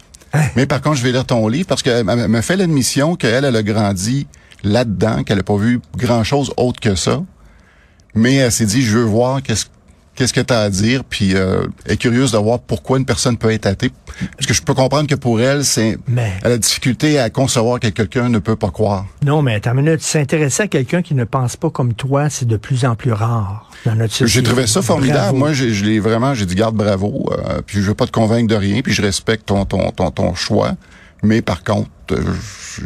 Mais 0.56 0.66
par 0.66 0.80
contre, 0.80 0.96
je 0.96 1.02
vais 1.02 1.12
lire 1.12 1.24
ton 1.24 1.48
livre 1.48 1.66
parce 1.66 1.82
qu'elle 1.82 2.08
elle 2.08 2.28
m'a 2.28 2.42
fait 2.42 2.56
l'admission 2.56 3.16
qu'elle, 3.16 3.44
elle 3.44 3.56
a 3.56 3.62
grandi 3.62 4.26
là-dedans, 4.62 5.24
qu'elle 5.24 5.40
a 5.40 5.42
pas 5.42 5.56
vu 5.56 5.80
grand-chose 5.96 6.52
autre 6.56 6.80
que 6.80 6.94
ça. 6.94 7.22
Mais 8.14 8.36
elle 8.36 8.52
s'est 8.52 8.66
dit, 8.66 8.82
je 8.82 8.98
veux 8.98 9.04
voir 9.04 9.42
qu'est-ce 9.42 9.66
qu'est-ce 10.14 10.32
que 10.32 10.40
tu 10.40 10.52
as 10.52 10.60
à 10.60 10.70
dire, 10.70 11.02
puis 11.04 11.34
euh, 11.34 11.64
est 11.86 11.96
curieuse 11.96 12.32
de 12.32 12.38
voir 12.38 12.58
pourquoi 12.58 12.98
une 12.98 13.04
personne 13.06 13.36
peut 13.38 13.50
être 13.50 13.66
athée. 13.66 13.90
Parce 14.36 14.46
que 14.46 14.52
je 14.54 14.60
peux 14.62 14.74
comprendre 14.74 15.08
que 15.08 15.14
pour 15.14 15.40
elle, 15.40 15.64
c'est 15.64 15.96
Mais- 16.08 16.32
elle 16.42 16.52
a 16.52 16.58
difficulté 16.58 17.18
à 17.18 17.30
concevoir 17.30 17.80
que 17.80 17.88
quelqu'un 17.88 18.28
ne 18.28 18.38
peut 18.38 18.56
pas 18.56 18.70
croire. 18.70 19.06
Non, 19.24 19.40
mais 19.42 19.54
attends 19.54 19.72
une 19.72 19.82
minute. 19.82 20.02
S'intéresser 20.02 20.64
à 20.64 20.68
quelqu'un 20.68 21.00
qui 21.00 21.14
ne 21.14 21.24
pense 21.24 21.56
pas 21.56 21.70
comme 21.70 21.94
toi, 21.94 22.28
c'est 22.28 22.46
de 22.46 22.56
plus 22.56 22.84
en 22.84 22.96
plus 22.96 23.12
rare 23.12 23.70
dans 23.86 23.94
notre 23.94 24.12
société. 24.12 24.30
J'ai 24.32 24.42
trouvé 24.42 24.66
ça 24.66 24.82
formidable. 24.82 25.20
Bravo. 25.20 25.36
Moi, 25.38 25.52
je 25.54 25.84
l'ai 25.84 26.00
vraiment, 26.00 26.34
j'ai 26.34 26.44
dit 26.44 26.54
garde 26.54 26.76
bravo. 26.76 27.30
euh, 27.32 27.62
puis 27.64 27.80
je 27.80 27.86
veux 27.88 27.94
pas 27.94 28.06
te 28.06 28.12
convaincre 28.12 28.48
de 28.48 28.56
rien, 28.56 28.82
puis 28.82 28.92
je 28.92 29.00
respecte 29.00 29.46
ton 29.46 29.64
ton 29.64 29.90
ton, 29.90 30.10
ton 30.10 30.34
choix. 30.34 30.72
Mais 31.22 31.42
par 31.42 31.62
contre, 31.62 31.88
euh, 32.12 32.16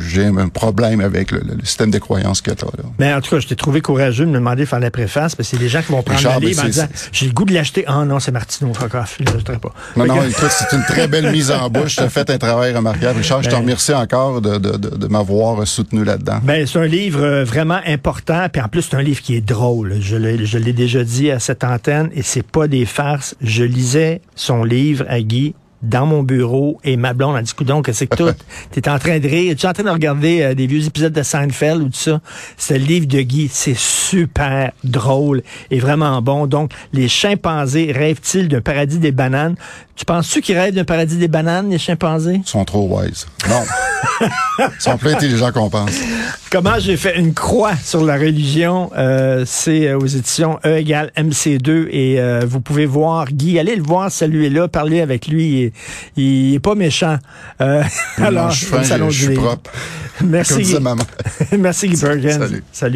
j'ai 0.00 0.26
un 0.26 0.48
problème 0.48 1.00
avec 1.00 1.30
le, 1.30 1.40
système 1.62 1.90
de 1.90 1.98
croyances 1.98 2.40
que 2.40 2.50
tu 2.50 2.64
as 2.64 2.68
là. 2.68 2.84
Mais 2.98 3.12
en 3.14 3.20
tout 3.20 3.30
cas, 3.30 3.40
je 3.40 3.46
t'ai 3.46 3.56
trouvé 3.56 3.80
courageux 3.80 4.24
de 4.24 4.30
me 4.30 4.34
demander 4.36 4.64
de 4.64 4.68
faire 4.68 4.80
la 4.80 4.90
préface, 4.90 5.34
parce 5.34 5.48
que 5.48 5.56
c'est 5.56 5.62
des 5.62 5.68
gens 5.68 5.82
qui 5.82 5.92
vont 5.92 6.02
prendre 6.02 6.18
Richard, 6.18 6.40
le 6.40 6.48
livre 6.48 6.60
en 6.60 6.64
ben, 6.64 6.70
disant 6.70 6.88
J'ai 7.12 7.26
le 7.26 7.32
goût 7.32 7.44
de 7.44 7.54
l'acheter. 7.54 7.84
Ah 7.86 8.04
non, 8.04 8.18
c'est 8.20 8.32
Martineau, 8.32 8.74
fuck 8.74 8.94
off. 8.94 9.16
Je 9.20 9.24
l'achèterai 9.24 9.58
pas. 9.58 9.72
Non, 9.96 10.04
Fait 10.04 10.08
non, 10.08 10.16
que- 10.16 10.48
c'est 10.50 10.76
une 10.76 10.84
très 10.84 11.08
belle 11.08 11.30
mise 11.30 11.50
en 11.50 11.70
bouche. 11.70 11.96
Tu 11.96 12.02
as 12.02 12.08
fait 12.10 12.28
un 12.30 12.38
travail 12.38 12.74
remarquable. 12.74 13.18
Richard, 13.18 13.42
je 13.42 13.48
te 13.48 13.54
Ben- 13.54 13.60
remercie 13.60 13.94
encore 13.94 14.40
de, 14.40 14.58
de, 14.58 14.76
de, 14.76 14.96
de 14.96 15.06
m'avoir 15.06 15.66
soutenu 15.66 16.04
là-dedans. 16.04 16.40
Ben, 16.42 16.66
c'est 16.66 16.78
un 16.78 16.86
livre 16.86 17.22
euh, 17.22 17.44
vraiment 17.44 17.80
important, 17.86 18.46
puis 18.52 18.60
en 18.60 18.68
plus 18.68 18.82
c'est 18.82 18.96
un 18.96 19.02
livre 19.02 19.22
qui 19.22 19.36
est 19.36 19.40
drôle. 19.40 19.96
Je 20.00 20.16
l'ai, 20.16 20.44
je 20.44 20.58
l'ai 20.58 20.72
déjà 20.72 21.04
dit 21.04 21.30
à 21.30 21.38
cette 21.38 21.64
antenne, 21.64 22.10
et 22.14 22.22
c'est 22.22 22.46
pas 22.46 22.66
des 22.68 22.84
farces. 22.84 23.34
Je 23.40 23.64
lisais 23.64 24.20
son 24.34 24.64
livre 24.64 25.04
à 25.08 25.20
Guy 25.20 25.54
dans 25.84 26.06
mon 26.06 26.22
bureau 26.22 26.80
et 26.84 26.96
ma 26.96 27.12
blonde 27.12 27.36
a 27.36 27.42
dit 27.42 27.52
coudon 27.52 27.82
que 27.82 27.92
c'est 27.92 28.06
que 28.06 28.16
tout 28.16 28.30
t'es 28.70 28.88
en 28.88 28.98
train 28.98 29.18
de 29.18 29.28
rire. 29.28 29.54
Tu 29.56 29.66
es 29.66 29.68
en 29.68 29.72
train 29.72 29.84
de 29.84 29.90
regarder 29.90 30.42
euh, 30.42 30.54
des 30.54 30.66
vieux 30.66 30.84
épisodes 30.84 31.12
de 31.12 31.22
Seinfeld 31.22 31.82
ou 31.82 31.86
tout 31.86 31.98
ça? 31.98 32.20
C'est 32.56 32.78
le 32.78 32.84
livre 32.84 33.06
de 33.06 33.20
Guy 33.20 33.48
c'est 33.52 33.76
super 33.76 34.72
drôle 34.82 35.42
et 35.70 35.78
vraiment 35.78 36.20
bon. 36.22 36.46
Donc 36.46 36.72
les 36.92 37.08
chimpanzés 37.08 37.92
rêvent-ils 37.92 38.48
d'un 38.48 38.60
paradis 38.60 38.98
des 38.98 39.12
bananes? 39.12 39.56
Tu 39.96 40.04
penses-tu 40.04 40.40
qu'ils 40.40 40.58
rêvent 40.58 40.74
d'un 40.74 40.84
paradis 40.84 41.16
des 41.16 41.28
bananes 41.28 41.70
les 41.70 41.78
chimpanzés? 41.78 42.40
Ils 42.44 42.48
sont 42.48 42.64
trop 42.64 42.88
wise. 42.98 43.26
Non. 43.48 43.62
Ils 44.58 44.80
sont 44.80 44.96
plus 44.96 45.12
intelligents 45.12 45.52
qu'on 45.52 45.70
pense. 45.70 45.92
Comment 46.50 46.78
j'ai 46.78 46.96
fait 46.96 47.18
une 47.18 47.34
croix 47.34 47.76
sur 47.76 48.04
la 48.04 48.14
religion, 48.14 48.90
euh, 48.96 49.44
c'est 49.46 49.88
euh, 49.88 49.98
aux 49.98 50.06
éditions 50.06 50.58
E 50.64 50.76
égale 50.78 51.10
MC2 51.16 51.88
et 51.90 52.20
euh, 52.20 52.42
vous 52.46 52.60
pouvez 52.60 52.86
voir 52.86 53.26
Guy, 53.32 53.58
allez 53.58 53.74
le 53.74 53.82
voir, 53.82 54.10
saluez-le, 54.10 54.68
parlez 54.68 55.00
avec 55.00 55.26
lui, 55.26 55.72
il 56.16 56.54
est 56.54 56.60
pas 56.60 56.74
méchant. 56.74 57.18
Euh, 57.60 57.82
Non, 58.18 58.24
alors, 58.26 58.50
je 58.50 58.64
suis 58.64 58.74
au 58.74 58.76
fin, 58.78 58.84
salon 58.84 59.10
je 59.10 59.16
du 59.16 59.22
suis 59.24 59.28
livre. 59.32 59.42
propre. 59.46 59.70
Merci, 60.24 60.52
Comme 60.54 60.62
disait 60.62 60.80
maman. 60.80 61.04
Merci 61.58 61.88
Guy 61.88 62.00
Perkins. 62.00 62.30
Salut. 62.38 62.64
Salut. 62.72 62.92